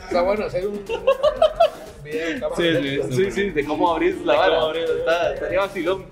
[0.06, 0.82] está bueno hacer un
[2.04, 3.16] video en cámara Sí, sí, lenta.
[3.16, 4.54] Sí, sí, de cómo abrir la vara.
[4.54, 4.84] cómo abrir.
[4.84, 6.04] Está, estaría vacilón.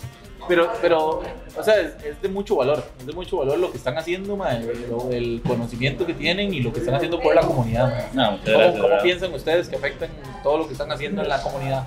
[0.49, 1.23] Pero, pero,
[1.57, 2.83] o sea, es, es de mucho valor.
[2.99, 6.61] Es de mucho valor lo que están haciendo, mae, lo- el conocimiento que tienen y
[6.61, 8.11] lo que están haciendo por la comunidad.
[8.15, 8.83] No, muchas ¿Cómo, gracias.
[8.83, 10.09] cómo piensan ustedes que afectan
[10.43, 11.85] todo lo que están haciendo en la comunidad?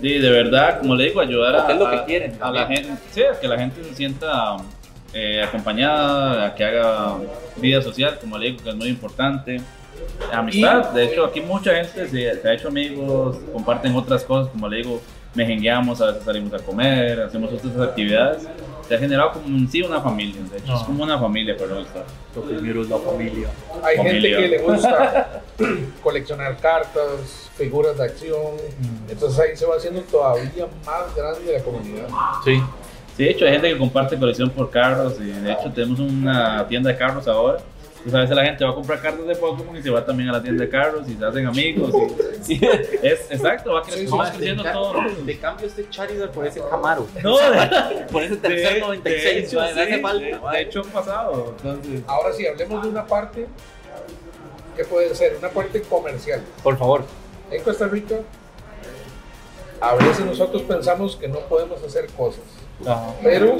[0.00, 2.50] Sí, de verdad, como le digo, ayudar a, Porque es lo que a- quieren a
[2.50, 4.56] la gente, sí, a que la gente se sienta
[5.12, 7.14] eh, acompañada, a que haga
[7.56, 9.60] vida social, como le digo, que es muy importante.
[10.32, 14.68] Amistad, de hecho, aquí mucha gente se, se ha hecho amigos, comparten otras cosas, como
[14.68, 15.00] le digo,
[15.34, 18.48] mejengueamos, a veces salimos a comer, hacemos otras actividades.
[18.88, 21.80] Se ha generado como en sí una familia, de hecho, es como una familia, pero
[21.80, 22.04] está.
[22.36, 23.48] Lo primero es la familia.
[23.82, 25.42] Hay gente que le gusta
[26.02, 28.56] coleccionar cartas, figuras de acción.
[28.78, 29.10] Mm.
[29.10, 32.08] Entonces ahí se va haciendo todavía más grande la comunidad.
[32.44, 32.60] Sí.
[33.16, 36.66] Sí, de hecho, hay gente que comparte colección por carros y de hecho tenemos una
[36.66, 37.60] tienda de carros ahora.
[38.04, 40.28] Pues a veces la gente va a comprar cartas de Pokémon y se va también
[40.28, 41.90] a la tienda de carros y se hacen amigos.
[42.48, 42.60] y-
[43.02, 44.94] es exacto, va creciendo, Sí, sí, creciendo de, todo.
[45.24, 47.06] de cambio este Charizard por ese Camaro.
[47.22, 50.50] No, de, Por ese tercer de 96, hecho, mae, me hace sí, falta.
[50.52, 51.54] de- hecho, han pasado.
[51.56, 53.46] Entonces, Ahora sí, hablemos de una parte
[54.76, 56.42] que puede ser una parte comercial.
[56.62, 57.04] por favor.
[57.50, 58.16] En Costa Rica,
[59.80, 62.42] a veces nosotros pensamos que no podemos hacer cosas.
[63.22, 63.56] Pero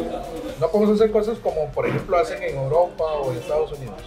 [0.61, 4.03] no podemos hacer cosas como por ejemplo hacen en Europa o en Estados Unidos.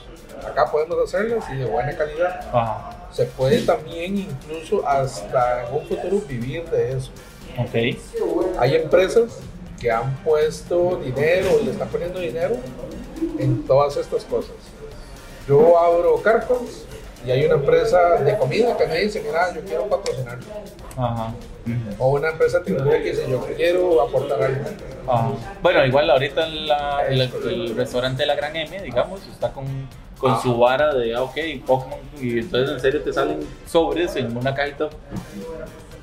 [0.46, 2.40] Acá podemos hacerlas y de buena calidad.
[2.54, 2.92] Ajá.
[3.12, 7.12] Se puede también incluso hasta en un futuro vivir de eso.
[7.58, 7.98] Ok.
[8.60, 9.40] Hay empresas
[9.80, 12.56] que han puesto dinero y le están poniendo dinero
[13.40, 14.52] en todas estas cosas.
[15.48, 16.58] Yo abro cartas
[17.26, 20.40] y hay una empresa de comida que me dice, mira, yo quiero patrocinar.
[20.98, 21.34] Ajá.
[22.00, 24.62] O una empresa de tecnología que dice, yo quiero aportar algo.
[25.08, 25.32] Ajá.
[25.62, 29.66] Bueno, igual ahorita la- el, el restaurante de la Gran M, digamos, está con,
[30.18, 34.36] con su vara de, ah, ok, Pokémon, y entonces en serio te salen sobres en
[34.36, 34.90] una cajita.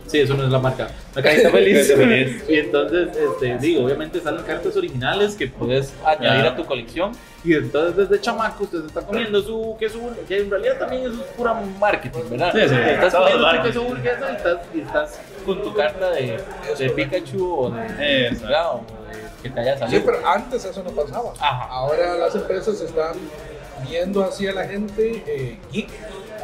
[0.07, 0.89] Sí, eso no es la marca.
[1.15, 2.45] Una cajita feliz.
[2.49, 6.51] Y entonces, este, digo, obviamente salen cartas originales que puedes añadir Ah.
[6.51, 7.12] a tu colección.
[7.43, 9.99] Y entonces desde chamaco usted se está comiendo su queso,
[10.29, 12.53] que en realidad también eso es pura marketing, ¿verdad?
[12.53, 16.39] Sí, sí, estás comiendo tu queso burguesa y estás, y estás con tu carta de,
[16.79, 20.03] de Pikachu o de, o de que te haya Sí, salido.
[20.07, 21.33] pero antes eso no pasaba.
[21.41, 21.65] Ajá.
[21.71, 23.15] Ahora las empresas están
[23.89, 25.89] viendo así a la gente eh, geek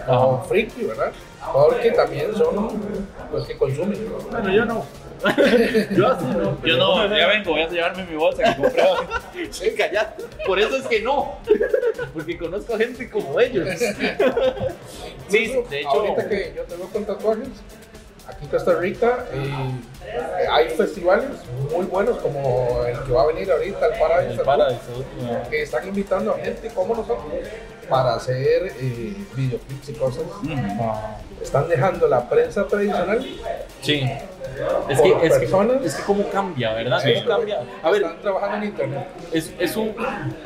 [0.03, 0.19] Ajá.
[0.19, 1.13] o friki, ¿verdad?
[1.53, 2.81] Porque también son
[3.33, 3.99] los que consumen.
[4.31, 4.85] Bueno, yo no.
[5.97, 6.65] Yo así no.
[6.65, 8.83] Yo no, ya vengo, voy a llevarme mi bolsa que compré.
[9.51, 10.25] Sí, callate.
[10.47, 11.39] Por eso es que no.
[12.15, 13.69] Porque conozco gente como ellos.
[15.29, 15.91] Sí, de hecho.
[15.91, 17.49] Ahorita que yo tengo con tatuajes,
[18.29, 21.29] aquí en Costa Rica eh, hay festivales
[21.71, 24.35] muy buenos como el que va a venir ahorita, el Paradise.
[24.35, 24.81] El Paradise,
[25.51, 27.25] que están invitando a gente como nosotros
[27.89, 30.25] para hacer eh, videoclips y cosas.
[31.43, 33.25] Están dejando la prensa tradicional.
[33.83, 34.09] Sí.
[34.89, 37.01] Es que, es, que, es que cómo cambia, ¿verdad?
[37.01, 37.15] Sí.
[37.15, 37.63] ¿Cómo cambia?
[37.83, 39.09] A ver, están trabajando en internet.
[39.33, 39.95] es, es un,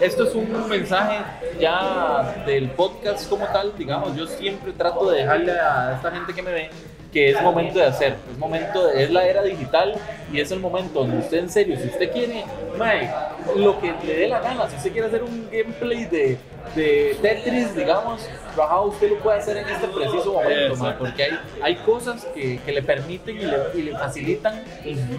[0.01, 1.19] esto es un mensaje
[1.59, 6.43] ya del podcast como tal, digamos, yo siempre trato de dejarle a esta gente que
[6.43, 6.71] me ve
[7.15, 9.95] que es momento de hacer, es momento de- es la era digital
[10.33, 12.45] y es el momento donde usted en serio, si usted quiere,
[12.77, 13.09] mae,
[13.57, 16.37] lo que le dé la gana, si usted quiere hacer un gameplay de,
[16.75, 18.21] de Tetris, digamos,
[18.57, 21.05] bajado, usted lo puede hacer en este preciso momento, Exacto.
[21.05, 24.63] porque hay, hay cosas que, que le permiten y le, y le facilitan,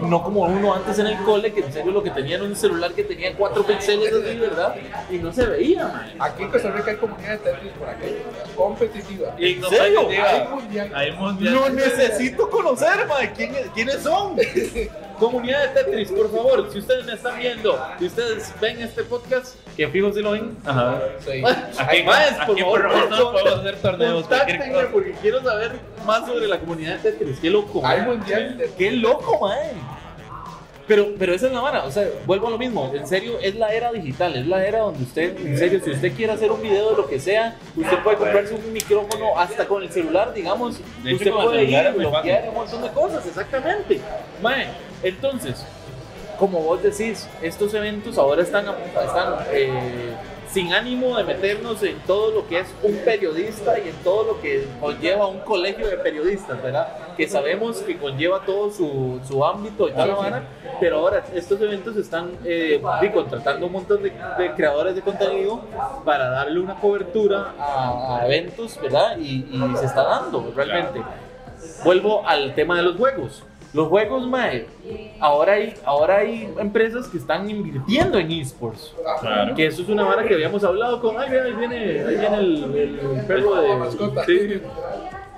[0.02, 2.56] no como uno antes en el cole, que en serio lo que tenía era un
[2.56, 4.74] celular que tenía cuatro píxeles así, ¿verdad?
[5.10, 6.14] Y no se veía, mae.
[6.18, 8.16] Aquí en Costa Rica hay comunidad de Tetris por aquello,
[8.56, 9.34] competitiva.
[9.38, 10.08] ¿En serio?
[10.08, 10.92] Hay mundial.
[10.94, 11.54] Hay mundial.
[11.54, 13.32] No necesito conocer, mae.
[13.32, 14.36] ¿Quién- ¿Quiénes son?
[15.18, 19.56] Comunidad de Tetris, por favor, si ustedes me están viendo, si ustedes ven este podcast,
[19.76, 20.56] que fijo si lo ven.
[20.64, 20.98] Ajá.
[21.24, 21.42] Sí.
[21.78, 24.26] Aquí, Maes, por aquí favor, por nosotros con- podemos hacer torneos.
[24.26, 25.72] Contáctenme porque quiero saber
[26.04, 27.38] más sobre la comunidad de Tetris.
[27.40, 27.80] Qué loco.
[27.82, 29.72] De Qué loco, mae.
[30.86, 33.56] Pero, pero esa es la vara, o sea, vuelvo a lo mismo, en serio, es
[33.56, 36.62] la era digital, es la era donde usted, en serio, si usted quiere hacer un
[36.62, 40.76] video de lo que sea, usted puede comprarse un micrófono hasta con el celular, digamos,
[41.04, 44.00] hecho, usted puede ir bloquear un montón de cosas, exactamente.
[44.40, 44.68] Mae,
[45.02, 45.66] entonces,
[46.38, 50.14] como vos decís, estos eventos ahora están, están eh,
[50.56, 54.40] sin ánimo de meternos en todo lo que es un periodista y en todo lo
[54.40, 56.88] que conlleva un colegio de periodistas, ¿verdad?
[57.14, 60.42] Que sabemos que conlleva todo su, su ámbito y toda la vara,
[60.80, 65.60] pero ahora estos eventos están eh, sí, contratando un montón de, de creadores de contenido
[66.06, 69.18] para darle una cobertura a, a eventos, ¿verdad?
[69.18, 71.02] Y, y se está dando realmente.
[71.84, 73.42] Vuelvo al tema de los juegos.
[73.76, 74.66] Los juegos, mae,
[75.20, 78.94] ahora hay, ahora hay empresas que están invirtiendo en esports.
[79.20, 79.54] Claro.
[79.54, 81.18] Que eso es una vara que habíamos hablado con.
[81.18, 83.68] Ay, mira, ahí viene, ahí viene el, el perro de.
[83.68, 84.24] La mascota.
[84.24, 84.62] Sí.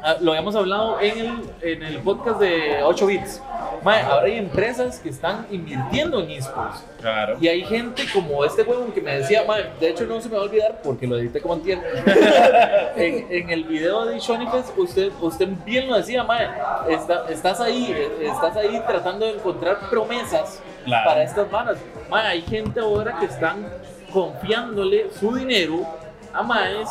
[0.02, 3.42] Ah, lo habíamos hablado en el, en el podcast de 8 bits.
[3.82, 6.84] Mae, ahora hay empresas que están invirtiendo en esports.
[7.00, 7.36] Claro.
[7.40, 10.36] Y hay gente como este huevón que me decía, mae, de hecho no se me
[10.36, 11.84] va a olvidar porque lo edité como entiendo.
[12.96, 16.48] en, en el video de Shonifest, usted, usted bien lo decía, mae,
[16.88, 21.08] está- estás ahí, estás ahí tratando de encontrar promesas Claro.
[21.10, 21.76] para estas manas.
[22.08, 23.66] Mae, hay gente ahora que están
[24.12, 25.86] confiándole su dinero
[26.32, 26.88] a maes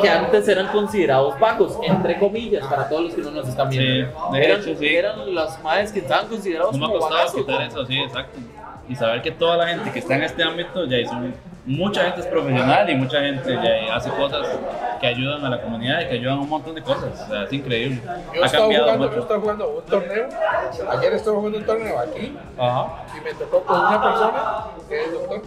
[0.00, 4.08] que antes eran considerados bajos, entre comillas, para todos los que no nos están viendo.
[4.08, 4.86] Sí, de eran, hecho, sí.
[4.96, 7.40] eran las maes que estaban considerados No me ha como costado bajazos.
[7.40, 8.38] quitar eso, sí, exacto.
[8.88, 11.14] Y saber que toda la gente que está en este ámbito ya hizo.
[11.68, 14.46] Mucha gente es profesional y mucha gente ya hace cosas
[15.00, 17.20] que ayudan a la comunidad y que ayudan a un montón de cosas.
[17.22, 18.00] O sea, es increíble.
[18.32, 19.22] Yo ha cambiado jugando, yo mucho.
[19.22, 20.28] estaba jugando un torneo.
[20.96, 23.04] Ayer estaba jugando un torneo aquí Ajá.
[23.18, 25.42] y me tocó con una persona que es doctor.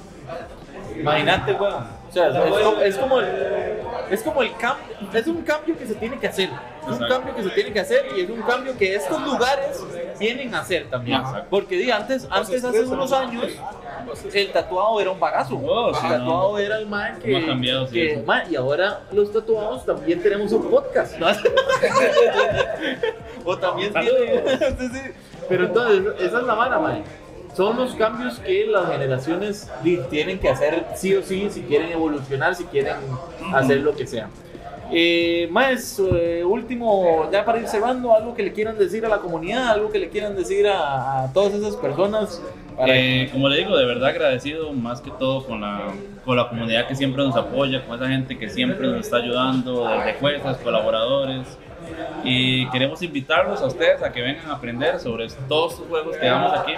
[1.00, 1.99] Imagínate, weón.
[2.10, 2.34] O sea, es
[2.64, 3.28] como, es como el,
[4.10, 6.50] es como el cambio, es un cambio que se tiene que hacer.
[6.90, 9.84] Es un cambio que se tiene que hacer y es un cambio que estos lugares
[10.20, 11.22] vienen a hacer también.
[11.50, 13.46] Porque di, antes, antes hace unos años,
[14.34, 15.56] el tatuado era un bagazo.
[15.58, 17.34] Oh, el tatuado era el man que.
[17.34, 17.88] ¿Cómo ha cambiado,
[18.50, 21.18] y ahora los tatuados también tenemos un podcast.
[21.18, 21.28] ¿no?
[23.46, 25.02] o también tiene- sí, sí.
[25.48, 27.04] Pero entonces, esa es la mala, man.
[27.56, 29.70] Son los cambios que las generaciones
[30.10, 32.96] tienen que hacer sí o sí si quieren evolucionar, si quieren
[33.54, 34.30] hacer lo que sea.
[34.92, 39.20] Eh, más, eh, último, ya para ir cerrando, algo que le quieran decir a la
[39.20, 42.42] comunidad, algo que le quieran decir a, a todas esas personas.
[42.76, 45.90] Para Eh, como le digo, de verdad agradecido más que todo con la,
[46.26, 49.88] con la comunidad que siempre nos apoya, con esa gente que siempre nos está ayudando,
[49.88, 51.46] desde jueces, colaboradores.
[52.24, 56.26] Y queremos invitarlos a ustedes a que vengan a aprender sobre todos estos juegos que
[56.26, 56.74] damos aquí.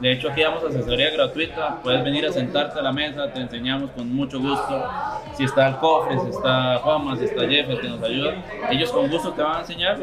[0.00, 1.80] De hecho, aquí damos asesoría gratuita.
[1.82, 4.90] Puedes venir a sentarte a la mesa, te enseñamos con mucho gusto.
[5.36, 8.34] Si está el cofre, si está Juanma, si está Jeff, que nos ayuda,
[8.70, 9.98] ellos con gusto te van a enseñar.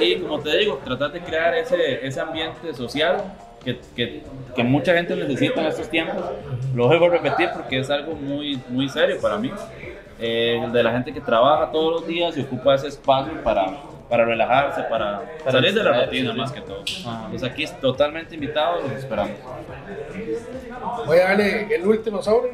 [0.00, 3.22] Y como te digo, tratar de crear ese, ese ambiente social
[3.64, 4.22] que, que,
[4.54, 6.22] que mucha gente necesita en estos tiempos.
[6.74, 9.50] Lo vuelvo a repetir porque es algo muy, muy serio para mí.
[10.24, 13.66] Eh, de la gente que trabaja todos los días y ocupa ese espacio para,
[14.08, 16.38] para relajarse, para, Para salir de la rutina sí.
[16.38, 16.84] más que todo.
[17.06, 17.26] Ajá.
[17.30, 19.32] Pues aquí es totalmente invitado, los esperamos.
[21.06, 22.52] Voy a darle el último sobre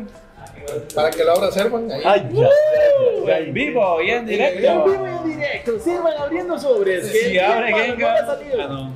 [0.95, 1.91] para que lo abra Servan.
[1.91, 2.03] Ahí.
[2.05, 3.39] Ay, ya, ya, ya, ya.
[3.39, 4.85] En vivo y en En directo.
[4.85, 7.07] vivo y en directo, sirvan abriendo sobres.
[7.11, 8.25] Si abre Gengar.
[8.69, 8.93] no.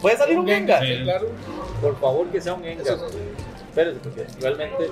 [0.00, 0.84] ¿Puede salir un Gengar?
[0.84, 1.28] Sí, claro.
[1.80, 2.86] Por favor, que sea un Gengar.
[2.86, 3.16] Eso es-
[3.68, 4.90] Espérese, porque realmente.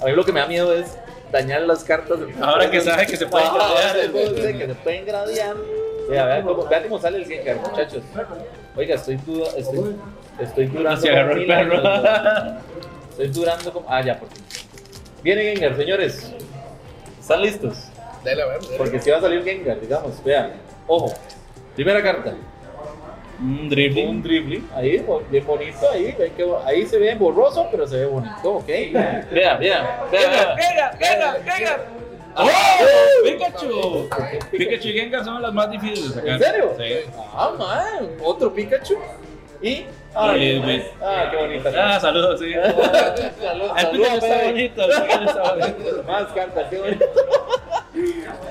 [0.00, 0.96] A mí lo que me da miedo es
[1.32, 2.18] dañar las cartas.
[2.40, 3.96] Ahora que sabe que se pueden gradear.
[3.96, 5.56] ahora que sé que se pueden gradear.
[6.08, 8.02] Vea, vea cómo, vea cómo sale el Gengar, muchachos.
[8.76, 9.96] Oiga, estoy duda, estoy,
[10.38, 11.06] estoy durando.
[13.10, 13.86] Estoy durando como.
[13.88, 14.44] Ah, ya, por fin.
[15.22, 16.32] Viene Gengar, señores.
[17.20, 17.76] ¿Están listos?
[18.24, 18.58] Dale a ver.
[18.76, 20.22] Porque si va a salir Gengar, digamos.
[20.22, 20.52] Vean,
[20.86, 21.12] ojo.
[21.74, 22.34] Primera carta.
[23.38, 24.22] Un Un dribbling.
[24.22, 26.32] dribbling, ahí, bien bonito, ahí, que
[26.64, 28.66] ahí se ve borroso, pero se ve bonito, ok.
[28.66, 29.86] Vean, vean, vean.
[30.10, 31.86] Gengar, Gengar, Gengar.
[32.38, 32.48] ¡Oh!
[33.24, 34.08] ¡Pikachu!
[34.50, 36.28] Pikachu y Gengar son las más difíciles de sacar.
[36.32, 36.72] ¿En serio?
[36.78, 37.10] Sí.
[37.34, 38.96] Ah, man, otro Pikachu.
[39.62, 39.84] Y.
[40.14, 41.70] Ah, qué bonita.
[41.76, 42.52] Ah, saludos, sí.
[42.54, 44.44] Salud, El salud, Pikachu está Pepe.
[44.46, 46.04] bonito, el Pikachu está bonito.
[46.06, 47.04] Más cartas, qué bonito.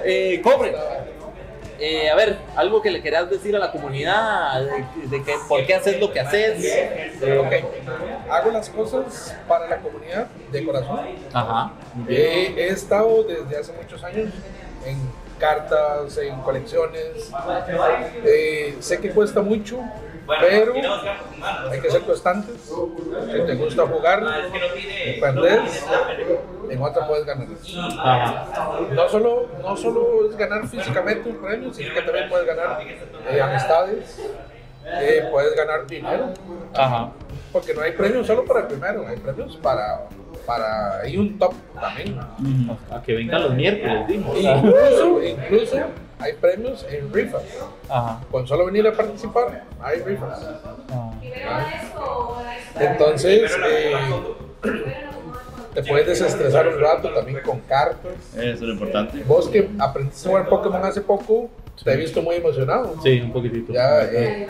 [0.03, 0.75] eh, Cobre.
[1.79, 5.65] Eh, a ver, algo que le querías decir a la comunidad, de, de que, por
[5.65, 6.63] qué haces lo que haces.
[6.63, 7.53] Eh, Ok.
[8.29, 10.99] Hago las cosas para la comunidad de corazón.
[11.33, 11.73] Ajá.
[12.07, 14.29] Eh, he estado desde hace muchos años
[14.85, 14.97] en
[15.39, 17.31] cartas, en colecciones.
[18.25, 19.79] Eh, sé que cuesta mucho,
[20.27, 20.73] pero
[21.69, 22.55] hay que ser constantes.
[22.61, 24.23] Si te gusta jugar,
[25.19, 25.85] perdes,
[26.69, 27.47] en otra puedes ganar.
[27.99, 28.45] Ajá.
[28.91, 32.79] No solo, no solo es ganar físicamente un premio, sino que también puedes ganar
[33.29, 34.19] eh, amistades,
[34.85, 36.33] eh, puedes ganar dinero,
[36.75, 37.11] Ajá.
[37.51, 40.07] porque no hay premios solo para el primero, hay premios para,
[40.45, 42.19] para hay un top también.
[42.91, 44.37] A que vengan los miércoles, dimos.
[44.37, 45.77] Incluso, incluso
[46.19, 47.43] hay premios en rifas.
[47.89, 48.21] Ajá.
[48.31, 50.39] Con solo venir a participar, hay rifas.
[50.91, 51.11] Ah.
[52.79, 53.93] Entonces, eh,
[55.73, 58.13] te puedes desestresar un rato también con cartas.
[58.33, 59.23] Eso es lo importante.
[59.23, 61.49] Vos que aprendiste a jugar Pokémon hace poco,
[61.83, 62.95] te he visto muy emocionado.
[63.03, 63.73] Sí, un poquitito.
[63.73, 64.47] Ya, eh,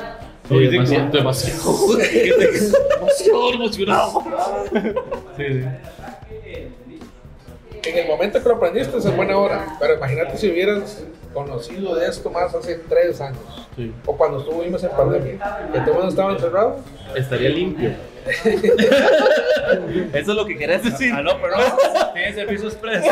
[0.47, 1.97] Sí, demasiado, demasiado.
[1.97, 4.24] demasiado emocionado.
[5.36, 5.66] Sí, sí.
[7.89, 11.03] en el momento que lo aprendiste es buena hora, pero imagínate si hubieras
[11.36, 13.93] conocido de esto más hace tres años, Sí.
[14.07, 15.33] o cuando estuvimos en pandemia,
[15.71, 16.77] que todo el mundo estaba encerrado.
[17.15, 17.91] Estaría limpio.
[20.13, 21.13] Eso es lo que querés decir.
[21.13, 21.55] Aló, pero
[22.13, 23.05] tiene servicio express.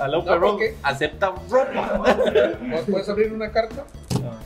[0.00, 0.58] Aló, No, perro.
[0.82, 2.02] Acepta ropa.
[2.70, 3.84] Vos puedes abrir una carta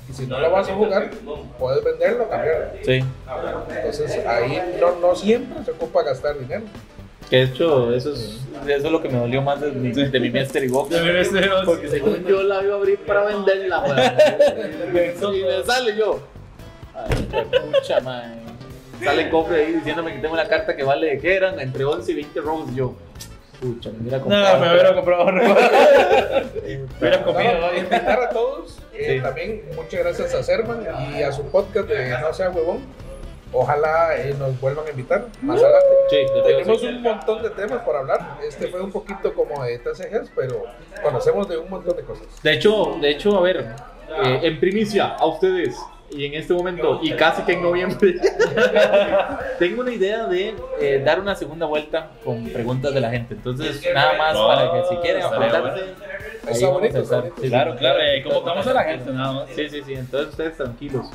[0.08, 1.10] y si no la vas a jugar,
[1.58, 2.72] puedes venderla o cambiarla.
[2.84, 3.04] Sí.
[3.76, 6.62] Entonces ahí no, no siempre se ocupa gastar dinero.
[7.30, 10.20] Que de hecho, eso es, eso es lo que me dolió más de mi, de
[10.20, 10.90] mi Mystery Box.
[10.90, 11.62] De mi Mystery Box.
[11.64, 15.36] Porque según yo la iba a abrir para venderla, weón.
[15.36, 16.20] Y me sale yo.
[16.94, 17.26] Ay,
[17.72, 18.40] pucha, man.
[19.02, 21.60] Sale el cofre ahí diciéndome que tengo una carta que vale, ¿qué eran?
[21.60, 22.74] Entre 11 y 20 robos.
[22.74, 22.94] Yo,
[23.60, 24.60] pucha, me hubiera No, comprado.
[24.60, 25.24] me hubiera comprado
[27.00, 27.52] Hubiera comido.
[27.54, 27.76] No, ¿no?
[27.76, 28.78] invitar a todos.
[28.94, 29.20] eh, Sí.
[29.22, 30.78] También muchas gracias a Serman
[31.18, 32.78] y a su podcast de No sea huevón.
[33.52, 35.86] Ojalá eh, nos vuelvan a invitar más adelante.
[36.10, 38.38] Sí, Tenemos un montón de temas por hablar.
[38.46, 40.64] Este fue un poquito como de TCGs, pero
[41.02, 42.26] conocemos de un montón de cosas.
[42.42, 43.74] De hecho, de hecho, a ver,
[44.24, 45.76] eh, en primicia a ustedes
[46.10, 48.14] y en este momento y casi que en noviembre,
[49.58, 53.34] tengo una idea de eh, dar una segunda vuelta con preguntas de la gente.
[53.34, 55.94] Entonces, nada más para que si quieren apuntarse.
[56.48, 57.04] Está bonito.
[57.40, 59.50] Sí, Claro, claro, eh, convocamos a la gente nada más.
[59.50, 61.06] Sí, sí, sí, entonces ustedes tranquilos.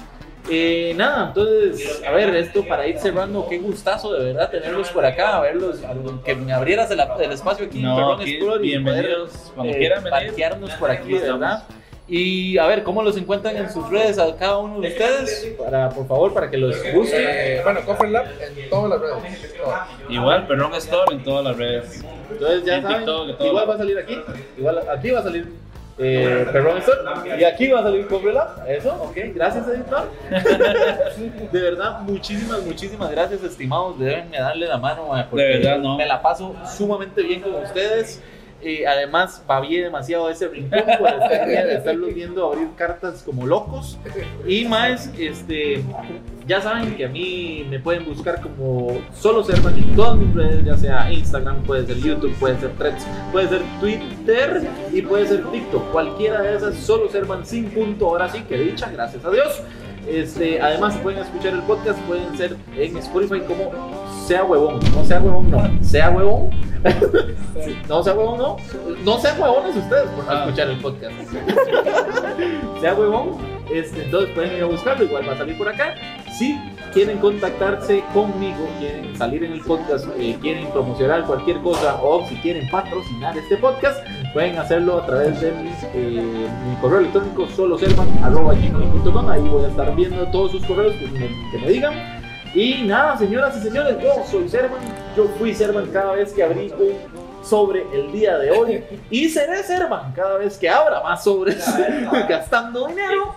[0.49, 5.05] Eh, nada, entonces, a ver, esto para ir cerrando, qué gustazo de verdad tenerlos por
[5.05, 5.93] acá, a verlos, a-
[6.25, 10.09] que me abrieras el, el espacio aquí No, aquí, poder, bienvenidos, cuando eh, quieran venir.
[10.27, 11.39] parquearnos por aquí, estamos.
[11.39, 11.63] verdad.
[12.07, 15.55] Y a ver, ¿cómo los encuentran en sus redes a cada uno de ustedes?
[15.57, 17.21] Para, por favor, para que los busquen.
[17.23, 19.53] Eh, bueno, Coffee Lab en todas las redes.
[19.63, 19.87] todas.
[20.09, 22.03] Igual, Perrón Store en todas las redes.
[22.31, 24.17] Entonces ya en saben, TikTok, igual va a salir aquí,
[24.57, 25.47] igual aquí va a salir
[25.97, 28.65] eh, Perrón Store y aquí va a salir Cobrela.
[28.67, 30.09] Eso, ok, gracias editor.
[31.51, 33.99] de verdad, muchísimas, muchísimas gracias, estimados.
[33.99, 35.97] Deben darle la mano, eh, porque De verdad, no.
[35.97, 38.21] me la paso sumamente bien con ustedes.
[38.63, 43.97] Y además, babié demasiado ese rincón por estar, de estarlos viendo abrir cartas como locos.
[44.45, 45.83] Y más, este,
[46.51, 50.65] ya saben que a mí me pueden buscar como solo Servan en todas mis redes,
[50.65, 55.45] ya sea Instagram, puede ser YouTube, puede ser Threads, puede ser Twitter y puede ser
[55.49, 55.91] TikTok.
[55.93, 58.07] Cualquiera de esas, solo Servan sin punto.
[58.07, 59.61] Ahora sí, que dicha, gracias a Dios.
[60.05, 63.71] Este, además, pueden escuchar el podcast, pueden ser en Spotify como
[64.27, 66.49] sea huevón, no sea huevón, no, sea huevón.
[67.87, 68.57] no sea huevón, no.
[69.05, 70.43] No sean huevones ustedes por no Ah.
[70.43, 71.13] escuchar el podcast.
[72.81, 73.37] sea huevón.
[73.71, 75.95] Este, entonces pueden ir a buscarlo, igual va a salir por acá.
[76.37, 76.59] Si
[76.93, 82.35] quieren contactarse conmigo, quieren salir en el podcast, eh, quieren promocionar cualquier cosa o si
[82.35, 86.47] quieren patrocinar este podcast, pueden hacerlo a través de mi, eh,
[86.81, 89.29] correo electrónico soloservan.com.
[89.29, 92.21] Ahí voy a estar viendo todos sus correos que me, que me digan.
[92.53, 94.81] Y nada, señoras y señores, yo soy Servan.
[95.15, 97.10] Yo fui Servan cada vez que abrí un
[97.41, 98.83] sobre el día de hoy.
[99.09, 101.65] Y seré Servan cada vez que abra más sobres
[102.29, 103.35] gastando dinero.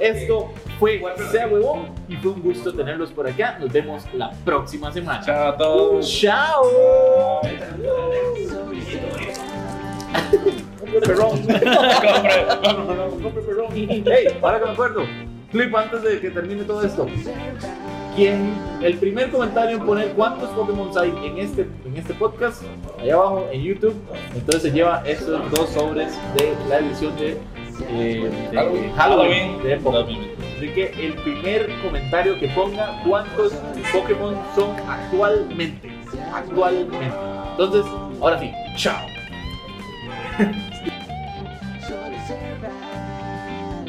[0.00, 3.58] Esto fue Sea Huevón y fue un gusto tenerlos por acá.
[3.58, 5.20] Nos vemos la próxima semana.
[5.24, 6.20] Chao a todos.
[6.20, 6.62] Chao.
[10.80, 11.40] Compre perrón.
[13.22, 13.68] Compre perrón.
[13.74, 15.04] Hey, ahora que me acuerdo.
[15.50, 17.06] Clip antes de que termine todo esto.
[18.16, 18.52] Quien
[18.82, 22.62] el primer comentario en poner cuántos Pokémon hay en este, en este podcast,
[23.00, 23.94] allá abajo en YouTube,
[24.34, 27.38] entonces se lleva estos dos sobres de la edición de,
[27.88, 28.92] eh, de Halloween.
[28.92, 30.42] Halloween de Pokémon.
[30.56, 33.52] Así que el primer comentario que ponga cuántos
[33.92, 35.90] Pokémon son actualmente.
[36.34, 37.10] Actualmente.
[37.52, 37.84] Entonces,
[38.20, 39.06] ahora sí, chao.
[41.80, 43.86] Soy Servan,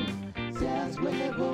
[0.57, 1.52] seas huevo.